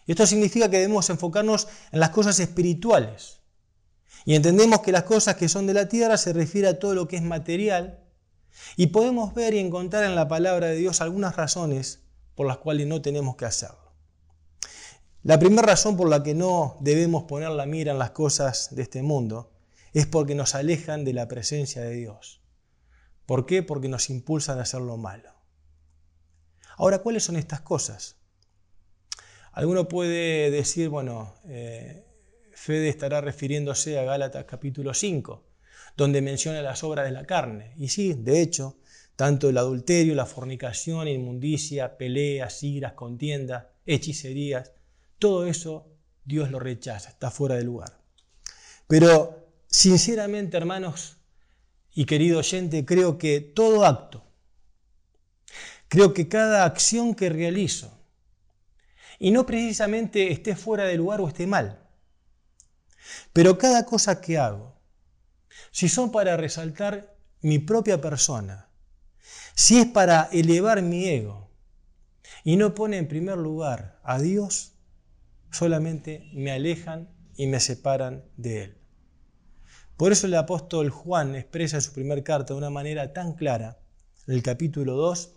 Y 0.06 0.12
esto 0.12 0.24
significa 0.24 0.70
que 0.70 0.76
debemos 0.76 1.10
enfocarnos 1.10 1.66
en 1.90 1.98
las 1.98 2.10
cosas 2.10 2.38
espirituales. 2.38 3.40
Y 4.24 4.36
entendemos 4.36 4.78
que 4.82 4.92
las 4.92 5.02
cosas 5.02 5.34
que 5.34 5.48
son 5.48 5.66
de 5.66 5.74
la 5.74 5.88
tierra 5.88 6.16
se 6.16 6.32
refiere 6.32 6.68
a 6.68 6.78
todo 6.78 6.94
lo 6.94 7.08
que 7.08 7.16
es 7.16 7.22
material. 7.24 8.04
Y 8.76 8.86
podemos 8.86 9.34
ver 9.34 9.52
y 9.54 9.58
encontrar 9.58 10.04
en 10.04 10.14
la 10.14 10.28
palabra 10.28 10.68
de 10.68 10.76
Dios 10.76 11.00
algunas 11.00 11.34
razones 11.34 12.04
por 12.36 12.46
las 12.46 12.58
cuales 12.58 12.86
no 12.86 13.02
tenemos 13.02 13.34
que 13.34 13.46
hacerlo. 13.46 13.94
La 15.24 15.40
primera 15.40 15.62
razón 15.62 15.96
por 15.96 16.08
la 16.08 16.22
que 16.22 16.34
no 16.36 16.76
debemos 16.78 17.24
poner 17.24 17.50
la 17.50 17.66
mira 17.66 17.90
en 17.90 17.98
las 17.98 18.12
cosas 18.12 18.76
de 18.76 18.82
este 18.82 19.02
mundo 19.02 19.50
es 19.92 20.06
porque 20.06 20.36
nos 20.36 20.54
alejan 20.54 21.04
de 21.04 21.14
la 21.14 21.26
presencia 21.26 21.82
de 21.82 21.96
Dios. 21.96 22.42
¿Por 23.28 23.44
qué? 23.44 23.62
Porque 23.62 23.90
nos 23.90 24.08
impulsan 24.08 24.58
a 24.58 24.62
hacer 24.62 24.80
lo 24.80 24.96
malo. 24.96 25.30
Ahora, 26.78 27.00
¿cuáles 27.00 27.24
son 27.24 27.36
estas 27.36 27.60
cosas? 27.60 28.16
Alguno 29.52 29.86
puede 29.86 30.50
decir, 30.50 30.88
bueno, 30.88 31.34
eh, 31.46 32.06
Fede 32.54 32.88
estará 32.88 33.20
refiriéndose 33.20 33.98
a 33.98 34.04
Gálatas 34.04 34.46
capítulo 34.46 34.94
5, 34.94 35.44
donde 35.94 36.22
menciona 36.22 36.62
las 36.62 36.82
obras 36.82 37.04
de 37.04 37.12
la 37.12 37.26
carne. 37.26 37.74
Y 37.76 37.88
sí, 37.88 38.14
de 38.14 38.40
hecho, 38.40 38.78
tanto 39.14 39.50
el 39.50 39.58
adulterio, 39.58 40.14
la 40.14 40.24
fornicación, 40.24 41.06
inmundicia, 41.06 41.98
peleas, 41.98 42.62
iras, 42.62 42.94
contiendas, 42.94 43.66
hechicerías, 43.84 44.72
todo 45.18 45.46
eso 45.46 45.86
Dios 46.24 46.50
lo 46.50 46.60
rechaza, 46.60 47.10
está 47.10 47.30
fuera 47.30 47.56
de 47.56 47.64
lugar. 47.64 48.00
Pero 48.86 49.50
sinceramente, 49.66 50.56
hermanos 50.56 51.17
y 51.98 52.04
querido 52.04 52.38
oyente, 52.38 52.84
creo 52.84 53.18
que 53.18 53.40
todo 53.40 53.84
acto, 53.84 54.24
creo 55.88 56.14
que 56.14 56.28
cada 56.28 56.64
acción 56.64 57.12
que 57.12 57.28
realizo, 57.28 57.92
y 59.18 59.32
no 59.32 59.44
precisamente 59.44 60.30
esté 60.30 60.54
fuera 60.54 60.84
de 60.84 60.96
lugar 60.96 61.20
o 61.20 61.26
esté 61.26 61.48
mal, 61.48 61.84
pero 63.32 63.58
cada 63.58 63.84
cosa 63.84 64.20
que 64.20 64.38
hago, 64.38 64.80
si 65.72 65.88
son 65.88 66.12
para 66.12 66.36
resaltar 66.36 67.16
mi 67.40 67.58
propia 67.58 68.00
persona, 68.00 68.68
si 69.56 69.80
es 69.80 69.86
para 69.86 70.28
elevar 70.30 70.82
mi 70.82 71.04
ego 71.08 71.50
y 72.44 72.54
no 72.54 72.76
pone 72.76 72.98
en 72.98 73.08
primer 73.08 73.38
lugar 73.38 73.98
a 74.04 74.20
Dios, 74.20 74.74
solamente 75.50 76.30
me 76.32 76.52
alejan 76.52 77.08
y 77.34 77.48
me 77.48 77.58
separan 77.58 78.24
de 78.36 78.62
Él. 78.62 78.77
Por 79.98 80.12
eso 80.12 80.28
el 80.28 80.34
apóstol 80.36 80.90
Juan 80.90 81.34
expresa 81.34 81.78
en 81.78 81.82
su 81.82 81.92
primer 81.92 82.22
carta 82.22 82.54
de 82.54 82.58
una 82.58 82.70
manera 82.70 83.12
tan 83.12 83.32
clara, 83.32 83.80
en 84.28 84.34
el 84.34 84.44
capítulo 84.44 84.94
2, 84.94 85.32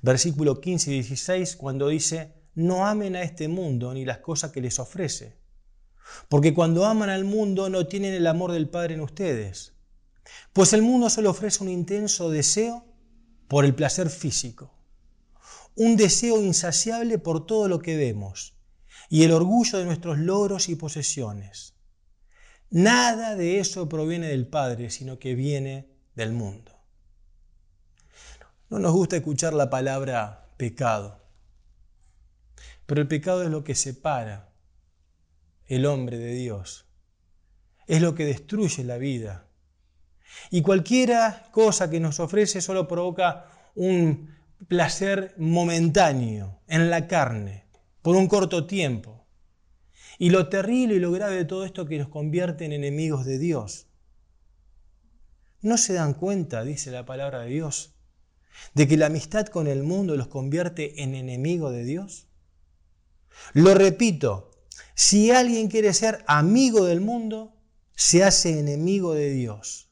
versículo 0.00 0.60
15 0.60 0.92
y 0.92 0.94
16, 0.94 1.56
cuando 1.56 1.88
dice, 1.88 2.34
no 2.54 2.86
amen 2.86 3.16
a 3.16 3.22
este 3.22 3.48
mundo 3.48 3.92
ni 3.92 4.04
las 4.04 4.18
cosas 4.18 4.52
que 4.52 4.60
les 4.60 4.78
ofrece, 4.78 5.40
porque 6.28 6.54
cuando 6.54 6.86
aman 6.86 7.10
al 7.10 7.24
mundo 7.24 7.68
no 7.68 7.88
tienen 7.88 8.14
el 8.14 8.28
amor 8.28 8.52
del 8.52 8.68
Padre 8.68 8.94
en 8.94 9.00
ustedes, 9.00 9.72
pues 10.52 10.72
el 10.72 10.82
mundo 10.82 11.10
solo 11.10 11.30
ofrece 11.30 11.64
un 11.64 11.70
intenso 11.70 12.30
deseo 12.30 12.86
por 13.48 13.64
el 13.64 13.74
placer 13.74 14.08
físico, 14.08 14.72
un 15.74 15.96
deseo 15.96 16.40
insaciable 16.40 17.18
por 17.18 17.44
todo 17.44 17.66
lo 17.66 17.80
que 17.80 17.96
vemos 17.96 18.56
y 19.10 19.24
el 19.24 19.32
orgullo 19.32 19.78
de 19.78 19.84
nuestros 19.84 20.16
logros 20.16 20.68
y 20.68 20.76
posesiones. 20.76 21.74
Nada 22.70 23.34
de 23.34 23.60
eso 23.60 23.88
proviene 23.88 24.28
del 24.28 24.46
Padre, 24.46 24.90
sino 24.90 25.18
que 25.18 25.34
viene 25.34 25.88
del 26.14 26.32
mundo. 26.32 26.72
No 28.68 28.78
nos 28.78 28.92
gusta 28.92 29.16
escuchar 29.16 29.54
la 29.54 29.70
palabra 29.70 30.46
pecado, 30.56 31.22
pero 32.86 33.00
el 33.00 33.08
pecado 33.08 33.42
es 33.42 33.50
lo 33.50 33.64
que 33.64 33.74
separa 33.74 34.50
el 35.66 35.86
hombre 35.86 36.18
de 36.18 36.34
Dios, 36.34 36.86
es 37.86 38.02
lo 38.02 38.14
que 38.14 38.26
destruye 38.26 38.84
la 38.84 38.98
vida 38.98 39.48
y 40.50 40.62
cualquiera 40.62 41.44
cosa 41.50 41.90
que 41.90 42.00
nos 42.00 42.20
ofrece 42.20 42.60
solo 42.60 42.88
provoca 42.88 43.46
un 43.74 44.34
placer 44.66 45.34
momentáneo 45.38 46.60
en 46.66 46.90
la 46.90 47.06
carne, 47.06 47.64
por 48.02 48.16
un 48.16 48.26
corto 48.26 48.66
tiempo. 48.66 49.17
Y 50.18 50.30
lo 50.30 50.48
terrible 50.48 50.96
y 50.96 50.98
lo 50.98 51.12
grave 51.12 51.36
de 51.36 51.44
todo 51.44 51.64
esto 51.64 51.86
que 51.86 51.98
nos 51.98 52.08
convierte 52.08 52.64
en 52.64 52.72
enemigos 52.72 53.24
de 53.24 53.38
Dios. 53.38 53.86
¿No 55.60 55.78
se 55.78 55.94
dan 55.94 56.14
cuenta, 56.14 56.64
dice 56.64 56.90
la 56.90 57.06
palabra 57.06 57.40
de 57.40 57.50
Dios, 57.50 57.94
de 58.74 58.88
que 58.88 58.96
la 58.96 59.06
amistad 59.06 59.46
con 59.46 59.66
el 59.68 59.82
mundo 59.82 60.16
los 60.16 60.28
convierte 60.28 61.02
en 61.02 61.14
enemigos 61.14 61.72
de 61.72 61.84
Dios? 61.84 62.26
Lo 63.52 63.74
repito, 63.74 64.50
si 64.94 65.30
alguien 65.30 65.68
quiere 65.68 65.94
ser 65.94 66.24
amigo 66.26 66.84
del 66.84 67.00
mundo, 67.00 67.54
se 67.94 68.24
hace 68.24 68.58
enemigo 68.58 69.14
de 69.14 69.30
Dios. 69.30 69.88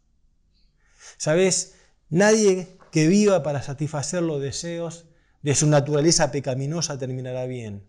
¿Sabes? 1.16 1.74
Nadie 2.08 2.76
que 2.90 3.08
viva 3.08 3.42
para 3.42 3.62
satisfacer 3.62 4.22
los 4.22 4.40
deseos 4.40 5.06
de 5.42 5.54
su 5.54 5.66
naturaleza 5.66 6.30
pecaminosa 6.32 6.98
terminará 6.98 7.46
bien. 7.46 7.84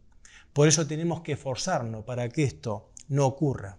Por 0.58 0.67
eso 0.67 0.88
tenemos 0.88 1.22
que 1.22 1.34
esforzarnos 1.34 2.04
para 2.04 2.30
que 2.30 2.41
esto 2.41 2.89
no 3.10 3.28
ocurra. 3.28 3.78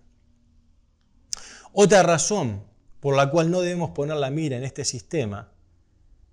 Otra 1.72 2.04
razón 2.04 2.62
por 3.00 3.16
la 3.16 3.32
cual 3.32 3.50
no 3.50 3.62
debemos 3.62 3.90
poner 3.90 4.16
la 4.18 4.30
mira 4.30 4.58
en 4.58 4.62
este 4.62 4.84
sistema 4.84 5.50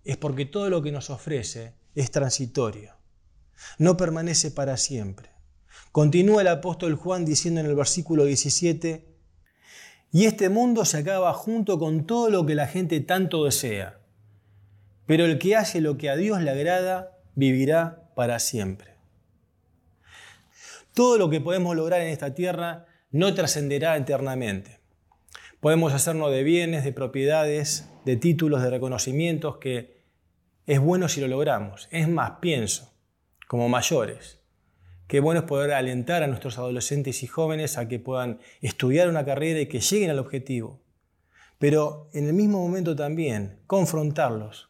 es 0.03 0.17
porque 0.17 0.45
todo 0.45 0.69
lo 0.69 0.83
que 0.83 0.91
nos 0.91 1.09
ofrece 1.09 1.73
es 1.95 2.11
transitorio, 2.11 2.93
no 3.79 3.97
permanece 3.97 4.51
para 4.51 4.77
siempre. 4.77 5.31
Continúa 5.91 6.43
el 6.43 6.49
apóstol 6.49 6.93
Juan 6.93 7.25
diciendo 7.25 7.61
en 7.61 7.65
el 7.65 7.73
versículo 7.73 8.25
17, 8.25 9.03
y 10.11 10.25
este 10.25 10.49
mundo 10.49 10.85
se 10.85 10.99
acaba 10.99 11.33
junto 11.33 11.79
con 11.79 12.05
todo 12.05 12.29
lo 12.29 12.45
que 12.45 12.53
la 12.53 12.67
gente 12.67 12.99
tanto 12.99 13.45
desea. 13.45 13.97
Pero 15.07 15.25
el 15.25 15.39
que 15.39 15.55
hace 15.55 15.81
lo 15.81 15.97
que 15.97 16.11
a 16.11 16.15
Dios 16.15 16.39
le 16.39 16.51
agrada 16.51 17.17
vivirá 17.33 18.11
para 18.13 18.37
siempre. 18.37 18.94
Todo 20.95 21.19
lo 21.19 21.29
que 21.29 21.41
podemos 21.41 21.75
lograr 21.75 22.01
en 22.01 22.07
esta 22.07 22.33
tierra 22.33 22.87
no 23.11 23.35
trascenderá 23.35 23.95
eternamente. 23.95 24.79
Podemos 25.59 25.93
hacernos 25.93 26.31
de 26.31 26.41
bienes, 26.41 26.83
de 26.83 26.93
propiedades, 26.93 27.87
de 28.05 28.15
títulos, 28.15 28.63
de 28.63 28.71
reconocimientos 28.71 29.57
que 29.57 30.01
es 30.65 30.79
bueno 30.79 31.07
si 31.07 31.21
lo 31.21 31.27
logramos. 31.27 31.87
Es 31.91 32.09
más, 32.09 32.39
pienso, 32.39 32.91
como 33.47 33.69
mayores, 33.69 34.39
Qué 35.07 35.19
bueno 35.19 35.41
es 35.41 35.45
poder 35.45 35.71
alentar 35.73 36.23
a 36.23 36.27
nuestros 36.27 36.57
adolescentes 36.57 37.21
y 37.21 37.27
jóvenes 37.27 37.77
a 37.77 37.87
que 37.87 37.99
puedan 37.99 38.39
estudiar 38.61 39.07
una 39.07 39.23
carrera 39.23 39.59
y 39.59 39.67
que 39.67 39.79
lleguen 39.79 40.09
al 40.09 40.17
objetivo. 40.17 40.81
Pero 41.59 42.09
en 42.13 42.25
el 42.25 42.33
mismo 42.33 42.59
momento 42.59 42.95
también 42.95 43.59
confrontarlos 43.67 44.69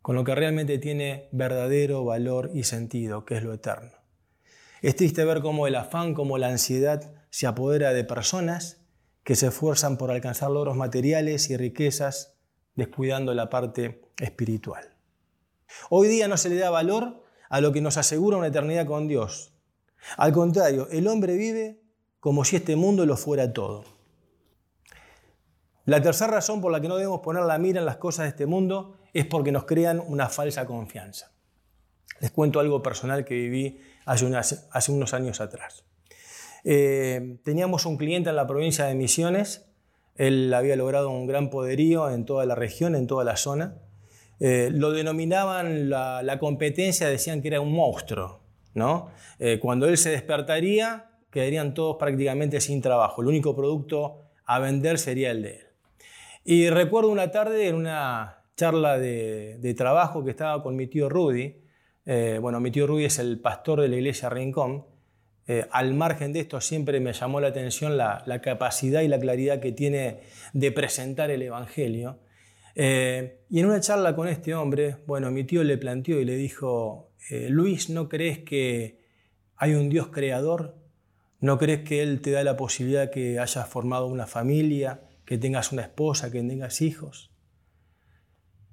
con 0.00 0.16
lo 0.16 0.24
que 0.24 0.34
realmente 0.34 0.78
tiene 0.78 1.28
verdadero 1.30 2.06
valor 2.06 2.50
y 2.54 2.64
sentido, 2.64 3.26
que 3.26 3.36
es 3.36 3.42
lo 3.42 3.52
eterno. 3.52 3.99
Es 4.82 4.96
triste 4.96 5.24
ver 5.26 5.42
cómo 5.42 5.66
el 5.66 5.74
afán, 5.74 6.14
cómo 6.14 6.38
la 6.38 6.48
ansiedad 6.48 7.12
se 7.28 7.46
apodera 7.46 7.92
de 7.92 8.04
personas 8.04 8.80
que 9.24 9.36
se 9.36 9.48
esfuerzan 9.48 9.98
por 9.98 10.10
alcanzar 10.10 10.50
logros 10.50 10.74
materiales 10.74 11.50
y 11.50 11.56
riquezas, 11.56 12.38
descuidando 12.76 13.34
la 13.34 13.50
parte 13.50 14.00
espiritual. 14.18 14.96
Hoy 15.90 16.08
día 16.08 16.28
no 16.28 16.38
se 16.38 16.48
le 16.48 16.56
da 16.56 16.70
valor 16.70 17.22
a 17.50 17.60
lo 17.60 17.72
que 17.72 17.82
nos 17.82 17.98
asegura 17.98 18.38
una 18.38 18.46
eternidad 18.46 18.86
con 18.86 19.06
Dios. 19.06 19.52
Al 20.16 20.32
contrario, 20.32 20.88
el 20.90 21.06
hombre 21.08 21.36
vive 21.36 21.82
como 22.18 22.44
si 22.44 22.56
este 22.56 22.74
mundo 22.74 23.04
lo 23.04 23.18
fuera 23.18 23.52
todo. 23.52 23.84
La 25.84 26.00
tercera 26.00 26.32
razón 26.32 26.62
por 26.62 26.72
la 26.72 26.80
que 26.80 26.88
no 26.88 26.96
debemos 26.96 27.20
poner 27.20 27.42
la 27.42 27.58
mira 27.58 27.80
en 27.80 27.86
las 27.86 27.96
cosas 27.98 28.24
de 28.24 28.30
este 28.30 28.46
mundo 28.46 28.96
es 29.12 29.26
porque 29.26 29.52
nos 29.52 29.64
crean 29.64 30.02
una 30.04 30.28
falsa 30.28 30.64
confianza. 30.64 31.32
Les 32.20 32.30
cuento 32.30 32.60
algo 32.60 32.82
personal 32.82 33.24
que 33.24 33.34
viví 33.34 33.80
hace, 34.10 34.56
hace 34.70 34.92
unos 34.92 35.14
años 35.14 35.40
atrás. 35.40 35.84
Eh, 36.64 37.38
teníamos 37.44 37.86
un 37.86 37.96
cliente 37.96 38.30
en 38.30 38.36
la 38.36 38.46
provincia 38.46 38.84
de 38.84 38.94
Misiones, 38.94 39.70
él 40.16 40.52
había 40.52 40.76
logrado 40.76 41.08
un 41.08 41.26
gran 41.26 41.48
poderío 41.48 42.10
en 42.10 42.26
toda 42.26 42.44
la 42.44 42.54
región, 42.54 42.94
en 42.94 43.06
toda 43.06 43.24
la 43.24 43.36
zona. 43.36 43.76
Eh, 44.38 44.68
lo 44.70 44.90
denominaban 44.90 45.88
la, 45.88 46.36
competencia, 46.38 47.08
decían 47.08 47.40
que 47.40 47.48
era 47.48 47.62
un 47.62 47.72
monstruo. 47.72 48.40
¿no? 48.74 49.08
Eh, 49.38 49.58
cuando 49.60 49.88
él 49.88 49.96
se 49.96 50.10
despertaría, 50.10 51.10
quedarían 51.30 51.72
todos 51.72 51.96
prácticamente 51.98 52.60
sin 52.60 52.82
trabajo. 52.82 53.22
El 53.22 53.28
único 53.28 53.56
producto 53.56 54.24
a 54.44 54.58
vender 54.58 54.98
sería 54.98 55.30
el 55.30 55.42
de 55.42 55.50
él. 55.56 55.66
Y 56.44 56.68
recuerdo 56.68 57.10
una 57.10 57.30
tarde 57.30 57.68
en 57.68 57.76
una 57.76 58.44
charla 58.56 58.98
de, 58.98 59.74
trabajo 59.74 60.22
que 60.22 60.30
estaba 60.30 60.62
con 60.62 60.76
mi 60.76 60.86
tío 60.86 61.08
Rudy. 61.08 61.59
Bueno, 62.40 62.58
mi 62.60 62.70
tío 62.70 62.86
Rudy 62.86 63.04
es 63.04 63.18
el 63.18 63.38
pastor 63.38 63.80
de 63.80 63.88
la 63.88 63.96
iglesia 63.96 64.28
Rincón. 64.28 64.84
Eh, 65.52 65.66
al 65.72 65.94
margen 65.94 66.32
de 66.32 66.38
esto, 66.38 66.60
siempre 66.60 67.00
me 67.00 67.12
llamó 67.12 67.40
la 67.40 67.48
atención 67.48 67.96
la, 67.96 68.40
capacidad 68.40 69.02
y 69.02 69.08
la 69.08 69.18
claridad 69.18 69.58
que 69.58 69.72
tiene 69.72 70.20
de 70.52 70.70
presentar 70.70 71.32
el 71.32 71.42
Evangelio. 71.42 72.20
Eh, 72.76 73.40
y 73.50 73.58
en 73.58 73.66
una 73.66 73.80
charla 73.80 74.14
con 74.14 74.28
este 74.28 74.54
hombre, 74.54 74.98
bueno, 75.08 75.32
mi 75.32 75.42
tío 75.42 75.64
le 75.64 75.76
planteó 75.76 76.20
y 76.20 76.24
le 76.24 76.36
dijo, 76.36 77.10
eh, 77.30 77.48
Luis, 77.50 77.90
¿no 77.90 78.08
crees 78.08 78.38
que 78.38 79.00
hay 79.56 79.74
un 79.74 79.88
Dios 79.88 80.06
creador? 80.08 80.76
¿No 81.40 81.58
crees 81.58 81.80
que 81.80 82.00
Él 82.02 82.20
te 82.20 82.30
da 82.30 82.44
la 82.44 82.56
posibilidad 82.56 83.10
que 83.10 83.40
hayas 83.40 83.68
formado 83.68 84.06
una 84.06 84.28
familia, 84.28 85.00
que 85.24 85.36
tengas 85.36 85.72
una 85.72 85.82
esposa, 85.82 86.30
que 86.30 86.42
tengas 86.42 86.80
hijos? 86.80 87.29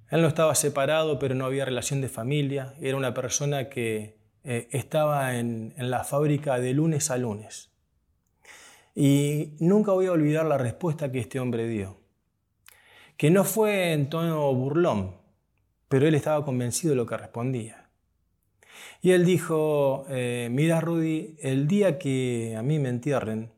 Él 0.09 0.21
no 0.21 0.27
estaba 0.27 0.55
separado, 0.55 1.19
pero 1.19 1.35
no 1.35 1.45
había 1.45 1.65
relación 1.65 2.01
de 2.01 2.09
familia. 2.09 2.73
Era 2.79 2.95
una 2.95 3.13
persona 3.13 3.69
que 3.69 4.17
eh, 4.43 4.69
estaba 4.71 5.37
en, 5.37 5.73
la 5.77 6.05
fábrica 6.05 6.59
de 6.59 6.73
lunes 6.73 7.11
a 7.11 7.17
lunes. 7.17 7.71
Y 8.95 9.55
nunca 9.59 9.91
voy 9.91 10.05
a 10.05 10.13
olvidar 10.13 10.45
la 10.45 10.57
respuesta 10.57 11.11
que 11.11 11.19
este 11.19 11.39
hombre 11.39 11.67
dio, 11.67 11.99
que 13.17 13.29
no 13.29 13.43
fue 13.43 13.91
en 13.91 14.09
tono 14.09 14.53
burlón, 14.53 15.17
pero 15.89 16.07
él 16.07 16.15
estaba 16.15 16.43
convencido 16.45 16.91
de 16.91 16.95
lo 16.95 17.05
que 17.05 17.17
respondía. 17.17 17.89
Y 19.01 19.11
él 19.11 19.25
dijo, 19.25 20.05
eh, 20.09 20.47
mira 20.49 20.81
Rudy, 20.81 21.35
el 21.41 21.67
día 21.67 21.99
que 21.99 22.55
a 22.57 22.63
mí 22.63 22.79
me 22.79 22.89
entierren, 22.89 23.51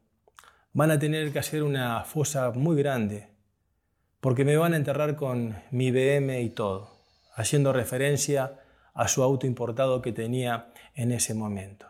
van 0.73 0.91
a 0.91 0.99
tener 0.99 1.31
que 1.31 1.39
hacer 1.39 1.63
una 1.63 2.03
fosa 2.03 2.51
muy 2.51 2.75
grande, 2.75 3.27
porque 4.19 4.45
me 4.45 4.57
van 4.57 4.73
a 4.73 4.77
enterrar 4.77 5.15
con 5.15 5.61
mi 5.71 5.91
BM 5.91 6.41
y 6.41 6.49
todo, 6.49 6.91
haciendo 7.35 7.73
referencia 7.73 8.59
a 8.93 9.07
su 9.07 9.23
auto 9.23 9.47
importado 9.47 10.01
que 10.01 10.11
tenía 10.11 10.73
en 10.95 11.11
ese 11.11 11.33
momento. 11.33 11.87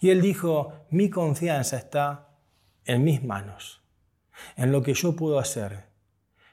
Y 0.00 0.10
él 0.10 0.20
dijo, 0.20 0.72
mi 0.90 1.10
confianza 1.10 1.76
está 1.76 2.28
en 2.84 3.04
mis 3.04 3.22
manos, 3.22 3.82
en 4.56 4.72
lo 4.72 4.82
que 4.82 4.94
yo 4.94 5.14
puedo 5.14 5.38
hacer. 5.38 5.84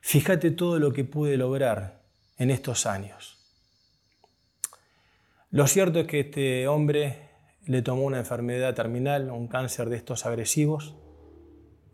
Fíjate 0.01 0.51
todo 0.51 0.79
lo 0.79 0.93
que 0.93 1.03
pude 1.03 1.37
lograr 1.37 2.03
en 2.37 2.51
estos 2.51 2.85
años. 2.85 3.37
Lo 5.51 5.65
cierto 5.65 6.01
es 6.01 6.07
que 6.07 6.19
este 6.19 6.67
hombre 6.67 7.29
le 7.65 7.81
tomó 7.81 8.03
una 8.03 8.19
enfermedad 8.19 8.75
terminal, 8.75 9.31
un 9.31 9.47
cáncer 9.47 9.89
de 9.89 9.97
estos 9.97 10.25
agresivos, 10.25 10.95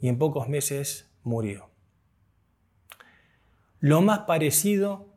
y 0.01 0.09
en 0.09 0.17
pocos 0.17 0.49
meses 0.49 1.09
murió. 1.23 1.74
Lo 3.85 4.01
más 4.01 4.21
parecido 4.21 5.13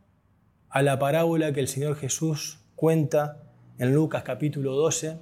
a 0.69 0.83
la 0.83 0.99
parábola 0.99 1.55
que 1.55 1.61
el 1.61 1.69
Señor 1.69 1.97
Jesús 1.97 2.59
cuenta 2.77 3.51
en 3.79 3.95
Lucas 3.95 4.25
capítulo 4.25 4.75
12 4.75 5.19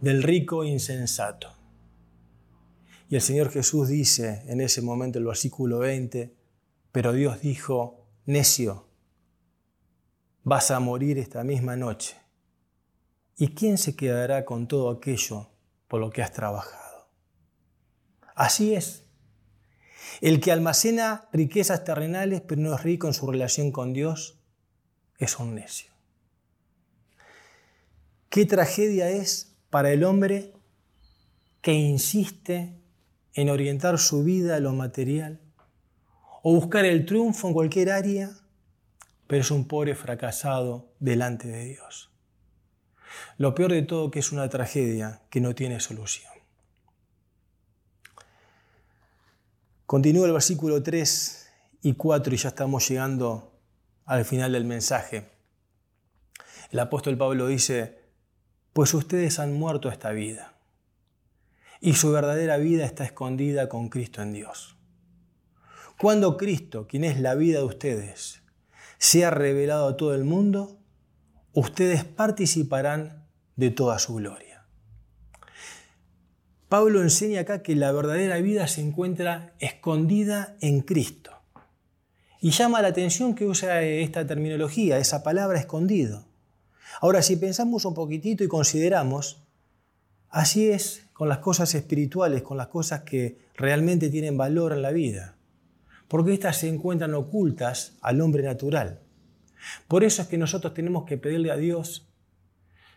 del 0.00 0.22
rico 0.22 0.64
insensato. 0.64 1.52
Y 3.10 3.16
el 3.16 3.20
Señor 3.20 3.50
Jesús 3.50 3.88
dice 3.88 4.44
en 4.46 4.62
ese 4.62 4.80
momento, 4.80 5.18
el 5.18 5.26
versículo 5.26 5.80
20, 5.80 6.34
pero 6.90 7.12
Dios 7.12 7.42
dijo, 7.42 8.08
necio, 8.24 8.88
vas 10.42 10.70
a 10.70 10.80
morir 10.80 11.18
esta 11.18 11.44
misma 11.44 11.76
noche. 11.76 12.16
¿Y 13.36 13.48
quién 13.48 13.76
se 13.76 13.94
quedará 13.94 14.46
con 14.46 14.68
todo 14.68 14.88
aquello 14.88 15.50
por 15.86 16.00
lo 16.00 16.08
que 16.08 16.22
has 16.22 16.32
trabajado? 16.32 17.10
Así 18.34 18.74
es. 18.74 19.05
El 20.20 20.40
que 20.40 20.52
almacena 20.52 21.28
riquezas 21.32 21.84
terrenales 21.84 22.40
pero 22.40 22.60
no 22.60 22.74
es 22.74 22.82
rico 22.82 23.06
en 23.06 23.14
su 23.14 23.30
relación 23.30 23.72
con 23.72 23.92
Dios 23.92 24.38
es 25.18 25.38
un 25.38 25.54
necio. 25.54 25.90
Qué 28.28 28.44
tragedia 28.46 29.08
es 29.10 29.56
para 29.70 29.92
el 29.92 30.04
hombre 30.04 30.52
que 31.60 31.72
insiste 31.72 32.74
en 33.34 33.50
orientar 33.50 33.98
su 33.98 34.24
vida 34.24 34.56
a 34.56 34.60
lo 34.60 34.72
material 34.72 35.40
o 36.42 36.54
buscar 36.54 36.84
el 36.84 37.04
triunfo 37.06 37.48
en 37.48 37.54
cualquier 37.54 37.90
área, 37.90 38.30
pero 39.26 39.40
es 39.40 39.50
un 39.50 39.66
pobre 39.66 39.94
fracasado 39.94 40.92
delante 41.00 41.48
de 41.48 41.64
Dios. 41.64 42.10
Lo 43.36 43.54
peor 43.54 43.72
de 43.72 43.82
todo 43.82 44.10
que 44.10 44.20
es 44.20 44.32
una 44.32 44.48
tragedia 44.48 45.22
que 45.30 45.40
no 45.40 45.54
tiene 45.54 45.80
solución. 45.80 46.35
Continúa 49.86 50.26
el 50.26 50.32
versículo 50.32 50.82
3 50.82 51.48
y 51.82 51.92
4 51.92 52.34
y 52.34 52.36
ya 52.36 52.48
estamos 52.48 52.88
llegando 52.88 53.52
al 54.04 54.24
final 54.24 54.50
del 54.50 54.64
mensaje. 54.64 55.28
El 56.72 56.80
apóstol 56.80 57.16
Pablo 57.16 57.46
dice, 57.46 58.00
pues 58.72 58.92
ustedes 58.94 59.38
han 59.38 59.54
muerto 59.54 59.88
esta 59.88 60.10
vida 60.10 60.54
y 61.80 61.92
su 61.94 62.10
verdadera 62.10 62.56
vida 62.56 62.84
está 62.84 63.04
escondida 63.04 63.68
con 63.68 63.88
Cristo 63.88 64.22
en 64.22 64.32
Dios. 64.32 64.76
Cuando 66.00 66.36
Cristo, 66.36 66.88
quien 66.88 67.04
es 67.04 67.20
la 67.20 67.36
vida 67.36 67.60
de 67.60 67.66
ustedes, 67.66 68.42
sea 68.98 69.30
revelado 69.30 69.86
a 69.86 69.96
todo 69.96 70.16
el 70.16 70.24
mundo, 70.24 70.80
ustedes 71.52 72.02
participarán 72.02 73.24
de 73.54 73.70
toda 73.70 74.00
su 74.00 74.16
gloria. 74.16 74.45
Pablo 76.68 77.00
enseña 77.00 77.42
acá 77.42 77.62
que 77.62 77.76
la 77.76 77.92
verdadera 77.92 78.38
vida 78.38 78.66
se 78.66 78.80
encuentra 78.80 79.54
escondida 79.60 80.56
en 80.60 80.80
Cristo. 80.80 81.30
Y 82.40 82.50
llama 82.50 82.82
la 82.82 82.88
atención 82.88 83.34
que 83.36 83.46
usa 83.46 83.82
esta 83.82 84.26
terminología, 84.26 84.98
esa 84.98 85.22
palabra 85.22 85.60
escondido. 85.60 86.24
Ahora, 87.00 87.22
si 87.22 87.36
pensamos 87.36 87.84
un 87.84 87.94
poquitito 87.94 88.42
y 88.42 88.48
consideramos, 88.48 89.42
así 90.28 90.68
es 90.68 91.04
con 91.12 91.28
las 91.28 91.38
cosas 91.38 91.72
espirituales, 91.74 92.42
con 92.42 92.56
las 92.56 92.66
cosas 92.66 93.02
que 93.02 93.38
realmente 93.54 94.10
tienen 94.10 94.36
valor 94.36 94.72
en 94.72 94.82
la 94.82 94.90
vida, 94.90 95.36
porque 96.08 96.34
éstas 96.34 96.58
se 96.58 96.68
encuentran 96.68 97.14
ocultas 97.14 97.92
al 98.00 98.20
hombre 98.20 98.42
natural. 98.42 99.00
Por 99.86 100.02
eso 100.02 100.22
es 100.22 100.28
que 100.28 100.36
nosotros 100.36 100.74
tenemos 100.74 101.04
que 101.04 101.16
pedirle 101.16 101.52
a 101.52 101.56
Dios 101.56 102.05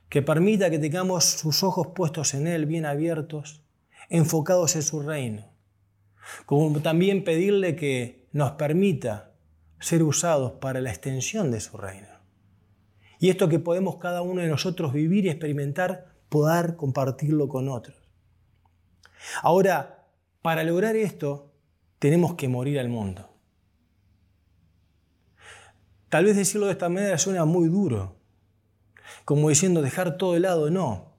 que 0.09 0.21
permita 0.23 0.69
que 0.69 0.79
tengamos 0.79 1.23
sus 1.23 1.63
ojos 1.63 1.87
puestos 1.95 2.33
en 2.33 2.47
Él, 2.47 2.65
bien 2.65 2.85
abiertos, 2.85 3.61
enfocados 4.09 4.75
en 4.75 4.81
su 4.81 5.01
reino. 5.01 5.45
Como 6.45 6.79
también 6.81 7.23
pedirle 7.23 7.75
que 7.75 8.27
nos 8.31 8.51
permita 8.51 9.31
ser 9.79 10.03
usados 10.03 10.53
para 10.53 10.81
la 10.81 10.89
extensión 10.89 11.51
de 11.51 11.61
su 11.61 11.77
reino. 11.77 12.07
Y 13.19 13.29
esto 13.29 13.49
que 13.49 13.59
podemos 13.59 13.97
cada 13.97 14.21
uno 14.21 14.41
de 14.41 14.47
nosotros 14.47 14.93
vivir 14.93 15.25
y 15.25 15.29
experimentar, 15.29 16.15
poder 16.29 16.75
compartirlo 16.75 17.47
con 17.47 17.69
otros. 17.69 17.97
Ahora, 19.41 20.07
para 20.41 20.63
lograr 20.63 20.95
esto, 20.95 21.51
tenemos 21.99 22.35
que 22.35 22.47
morir 22.47 22.79
al 22.79 22.89
mundo. 22.89 23.29
Tal 26.07 26.25
vez 26.25 26.35
decirlo 26.35 26.65
de 26.67 26.71
esta 26.71 26.89
manera 26.89 27.17
suena 27.17 27.45
muy 27.45 27.67
duro, 27.67 28.18
como 29.29 29.49
diciendo 29.49 29.83
dejar 29.83 30.17
todo 30.17 30.33
de 30.33 30.39
lado, 30.39 30.71
no. 30.71 31.13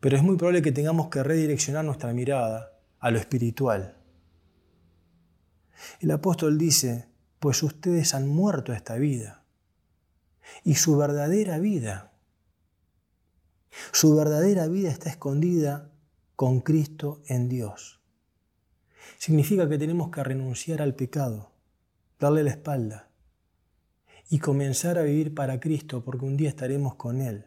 Pero 0.00 0.18
es 0.18 0.22
muy 0.22 0.36
probable 0.36 0.60
que 0.60 0.70
tengamos 0.70 1.08
que 1.08 1.22
redireccionar 1.22 1.82
nuestra 1.82 2.12
mirada 2.12 2.78
a 2.98 3.10
lo 3.10 3.18
espiritual. 3.18 3.96
El 6.00 6.10
apóstol 6.10 6.58
dice, 6.58 7.08
pues 7.38 7.62
ustedes 7.62 8.12
han 8.12 8.28
muerto 8.28 8.74
esta 8.74 8.96
vida. 8.96 9.46
Y 10.62 10.74
su 10.74 10.98
verdadera 10.98 11.58
vida, 11.58 12.12
su 13.90 14.14
verdadera 14.14 14.66
vida 14.66 14.90
está 14.90 15.08
escondida 15.08 15.90
con 16.36 16.60
Cristo 16.60 17.22
en 17.28 17.48
Dios. 17.48 18.02
Significa 19.16 19.66
que 19.70 19.78
tenemos 19.78 20.10
que 20.10 20.22
renunciar 20.22 20.82
al 20.82 20.94
pecado, 20.94 21.50
darle 22.20 22.42
la 22.42 22.50
espalda, 22.50 23.08
y 24.28 24.38
comenzar 24.38 24.98
a 24.98 25.02
vivir 25.02 25.34
para 25.34 25.60
Cristo, 25.60 26.02
porque 26.04 26.24
un 26.24 26.36
día 26.36 26.48
estaremos 26.48 26.94
con 26.94 27.20
Él. 27.20 27.46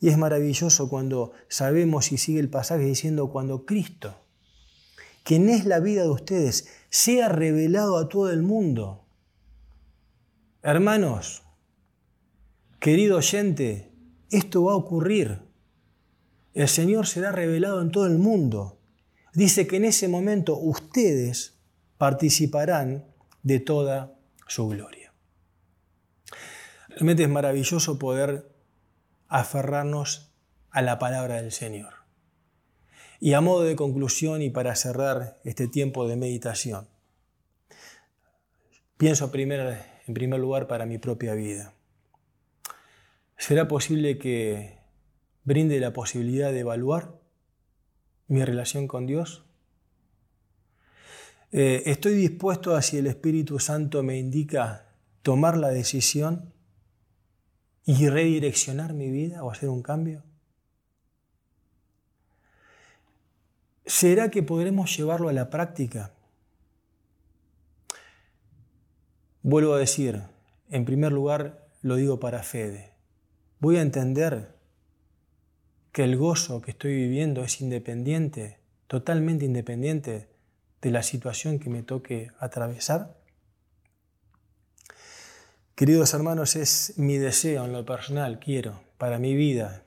Y 0.00 0.08
es 0.08 0.18
maravilloso 0.18 0.88
cuando 0.88 1.32
sabemos 1.48 2.12
y 2.12 2.18
sigue 2.18 2.40
el 2.40 2.50
pasaje 2.50 2.84
diciendo, 2.84 3.30
cuando 3.30 3.64
Cristo, 3.64 4.20
quien 5.22 5.48
es 5.48 5.64
la 5.64 5.80
vida 5.80 6.02
de 6.02 6.10
ustedes, 6.10 6.68
sea 6.90 7.28
revelado 7.28 7.96
a 7.96 8.08
todo 8.08 8.30
el 8.30 8.42
mundo. 8.42 9.06
Hermanos, 10.62 11.42
querido 12.78 13.16
oyente, 13.16 13.90
esto 14.30 14.64
va 14.64 14.72
a 14.72 14.76
ocurrir. 14.76 15.40
el 16.52 16.68
Señor 16.68 17.06
será 17.06 17.32
revelado 17.32 17.82
en 17.82 17.90
todo 17.90 18.06
el 18.06 18.18
mundo. 18.18 18.78
Dice 19.32 19.66
que 19.66 19.76
en 19.76 19.86
ese 19.86 20.06
momento 20.06 20.56
ustedes 20.56 21.58
participarán 21.98 23.04
de 23.42 23.58
toda 23.60 24.18
su 24.46 24.68
gloria. 24.68 25.03
Realmente 26.94 27.24
es 27.24 27.28
maravilloso 27.28 27.98
poder 27.98 28.48
aferrarnos 29.26 30.32
a 30.70 30.80
la 30.80 31.00
palabra 31.00 31.42
del 31.42 31.50
Señor. 31.50 31.94
Y 33.18 33.32
a 33.32 33.40
modo 33.40 33.62
de 33.62 33.74
conclusión 33.74 34.42
y 34.42 34.50
para 34.50 34.76
cerrar 34.76 35.40
este 35.42 35.66
tiempo 35.66 36.06
de 36.06 36.14
meditación, 36.14 36.86
pienso 38.96 39.24
en 39.24 40.14
primer 40.14 40.40
lugar 40.40 40.68
para 40.68 40.86
mi 40.86 40.98
propia 40.98 41.34
vida. 41.34 41.72
¿Será 43.36 43.66
posible 43.66 44.16
que 44.18 44.78
brinde 45.42 45.80
la 45.80 45.92
posibilidad 45.92 46.52
de 46.52 46.60
evaluar 46.60 47.18
mi 48.28 48.44
relación 48.44 48.86
con 48.86 49.06
Dios? 49.06 49.44
Eh, 51.50 51.82
¿Estoy 51.86 52.14
dispuesto 52.14 52.76
a, 52.76 52.82
si 52.82 52.98
el 52.98 53.08
Espíritu 53.08 53.58
Santo 53.58 54.04
me 54.04 54.16
indica, 54.16 54.94
tomar 55.22 55.56
la 55.56 55.70
decisión 55.70 56.53
y 57.84 58.08
redireccionar 58.08 58.94
mi 58.94 59.10
vida 59.10 59.44
o 59.44 59.50
hacer 59.50 59.68
un 59.68 59.82
cambio? 59.82 60.22
¿Será 63.86 64.30
que 64.30 64.42
podremos 64.42 64.96
llevarlo 64.96 65.28
a 65.28 65.32
la 65.32 65.50
práctica? 65.50 66.12
Vuelvo 69.42 69.74
a 69.74 69.78
decir, 69.78 70.22
en 70.70 70.86
primer 70.86 71.12
lugar 71.12 71.68
lo 71.82 71.96
digo 71.96 72.18
para 72.18 72.42
Fede, 72.42 72.94
voy 73.60 73.76
a 73.76 73.82
entender 73.82 74.54
que 75.92 76.02
el 76.02 76.16
gozo 76.16 76.62
que 76.62 76.70
estoy 76.70 76.94
viviendo 76.94 77.44
es 77.44 77.60
independiente, 77.60 78.58
totalmente 78.86 79.44
independiente 79.44 80.28
de 80.80 80.90
la 80.90 81.02
situación 81.02 81.58
que 81.58 81.70
me 81.70 81.82
toque 81.82 82.30
atravesar. 82.38 83.16
Queridos 85.74 86.14
hermanos, 86.14 86.54
es 86.54 86.94
mi 86.98 87.18
deseo 87.18 87.64
en 87.64 87.72
lo 87.72 87.84
personal, 87.84 88.38
quiero, 88.38 88.80
para 88.96 89.18
mi 89.18 89.34
vida 89.34 89.82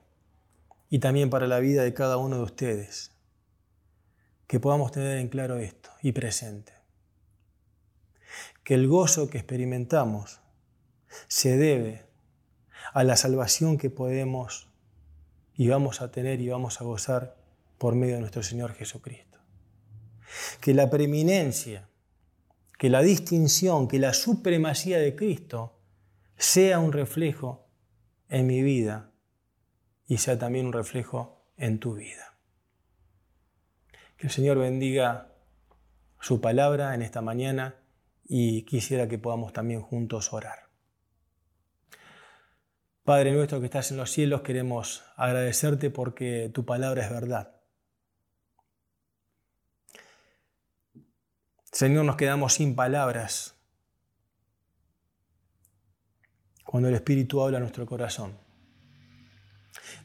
y 0.89 0.99
también 0.99 1.29
para 1.29 1.47
la 1.47 1.59
vida 1.59 1.83
de 1.83 1.93
cada 1.93 2.17
uno 2.17 2.35
de 2.35 2.43
ustedes, 2.43 3.13
que 4.47 4.59
podamos 4.59 4.91
tener 4.91 5.17
en 5.17 5.29
claro 5.29 5.59
esto 5.59 5.89
y 6.01 6.11
presente. 6.11 6.73
Que 8.65 8.73
el 8.73 8.89
gozo 8.89 9.29
que 9.29 9.37
experimentamos 9.37 10.41
se 11.29 11.55
debe 11.55 12.03
a 12.91 13.05
la 13.05 13.15
salvación 13.15 13.77
que 13.77 13.89
podemos 13.89 14.67
y 15.55 15.69
vamos 15.69 16.01
a 16.01 16.11
tener 16.11 16.41
y 16.41 16.49
vamos 16.49 16.81
a 16.81 16.83
gozar 16.83 17.37
por 17.77 17.95
medio 17.95 18.15
de 18.15 18.19
nuestro 18.19 18.43
Señor 18.43 18.73
Jesucristo. 18.73 19.39
Que 20.59 20.73
la 20.73 20.89
preeminencia, 20.89 21.87
que 22.77 22.89
la 22.89 23.01
distinción, 23.01 23.87
que 23.87 23.99
la 23.99 24.13
supremacía 24.13 24.99
de 24.99 25.15
Cristo 25.15 25.75
sea 26.37 26.79
un 26.79 26.93
reflejo 26.93 27.67
en 28.29 28.47
mi 28.47 28.61
vida 28.61 29.11
y 30.05 30.17
sea 30.17 30.37
también 30.37 30.67
un 30.67 30.73
reflejo 30.73 31.45
en 31.57 31.79
tu 31.79 31.95
vida. 31.95 32.37
Que 34.17 34.27
el 34.27 34.31
Señor 34.31 34.57
bendiga 34.57 35.33
su 36.19 36.41
palabra 36.41 36.95
en 36.95 37.01
esta 37.01 37.21
mañana 37.21 37.75
y 38.23 38.63
quisiera 38.63 39.07
que 39.07 39.17
podamos 39.17 39.53
también 39.53 39.81
juntos 39.81 40.33
orar. 40.33 40.67
Padre 43.03 43.31
nuestro 43.31 43.59
que 43.59 43.65
estás 43.65 43.91
en 43.91 43.97
los 43.97 44.11
cielos, 44.11 44.41
queremos 44.41 45.03
agradecerte 45.15 45.89
porque 45.89 46.51
tu 46.53 46.65
palabra 46.65 47.05
es 47.05 47.09
verdad. 47.09 47.61
Señor, 51.71 52.05
nos 52.05 52.17
quedamos 52.17 52.55
sin 52.55 52.75
palabras 52.75 53.56
cuando 56.77 56.89
el 56.89 56.95
Espíritu 56.95 57.41
habla 57.41 57.57
a 57.57 57.61
nuestro 57.61 57.87
corazón. 57.87 58.37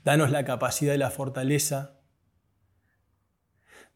Danos 0.05 0.31
la 0.31 0.43
capacidad 0.47 0.95
y 0.95 0.97
la 0.97 1.11
fortaleza 1.11 2.01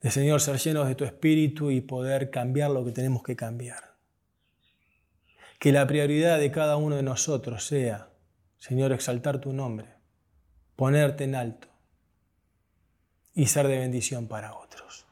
de, 0.03 0.11
Señor, 0.11 0.43
ser 0.43 0.59
llenos 0.59 0.87
de 0.87 0.95
tu 0.95 1.07
Espíritu 1.07 1.71
y 1.71 1.81
poder 1.81 2.29
cambiar 2.29 2.71
lo 2.71 2.85
que 2.85 2.93
tenemos 2.93 3.23
que 3.23 3.35
cambiar. 3.35 3.95
Que 5.59 5.73
la 5.73 5.87
prioridad 5.87 6.39
de 6.39 6.51
cada 6.51 6.77
uno 6.77 6.97
de 6.97 7.03
nosotros 7.03 7.67
sea, 7.67 8.11
Señor, 8.59 8.93
exaltar 8.93 9.41
tu 9.41 9.55
nombre, 9.55 9.95
ponerte 10.77 11.25
en 11.25 11.35
alto 11.35 11.69
y 13.33 13.47
ser 13.47 13.69
de 13.69 13.79
bendición 13.79 14.29
para 14.29 14.55
otros. 14.55 15.07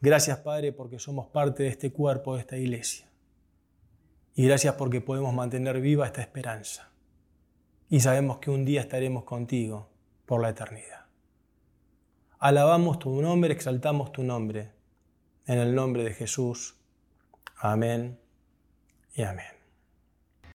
Gracias, 0.00 0.36
Padre, 0.38 0.72
porque 0.72 0.98
somos 0.98 1.28
parte 1.28 1.62
de 1.62 1.68
este 1.68 1.92
cuerpo, 1.92 2.34
de 2.34 2.40
esta 2.40 2.56
iglesia. 2.56 3.11
Y 4.34 4.46
gracias 4.46 4.74
porque 4.74 5.00
podemos 5.00 5.34
mantener 5.34 5.80
viva 5.80 6.06
esta 6.06 6.22
esperanza. 6.22 6.90
Y 7.88 8.00
sabemos 8.00 8.38
que 8.38 8.50
un 8.50 8.64
día 8.64 8.80
estaremos 8.80 9.24
contigo 9.24 9.90
por 10.24 10.40
la 10.40 10.50
eternidad. 10.50 11.06
Alabamos 12.38 12.98
tu 12.98 13.20
nombre, 13.20 13.52
exaltamos 13.52 14.12
tu 14.12 14.22
nombre. 14.24 14.72
En 15.46 15.58
el 15.58 15.74
nombre 15.74 16.02
de 16.04 16.14
Jesús. 16.14 16.76
Amén 17.56 18.18
y 19.14 19.22
amén. 19.22 19.61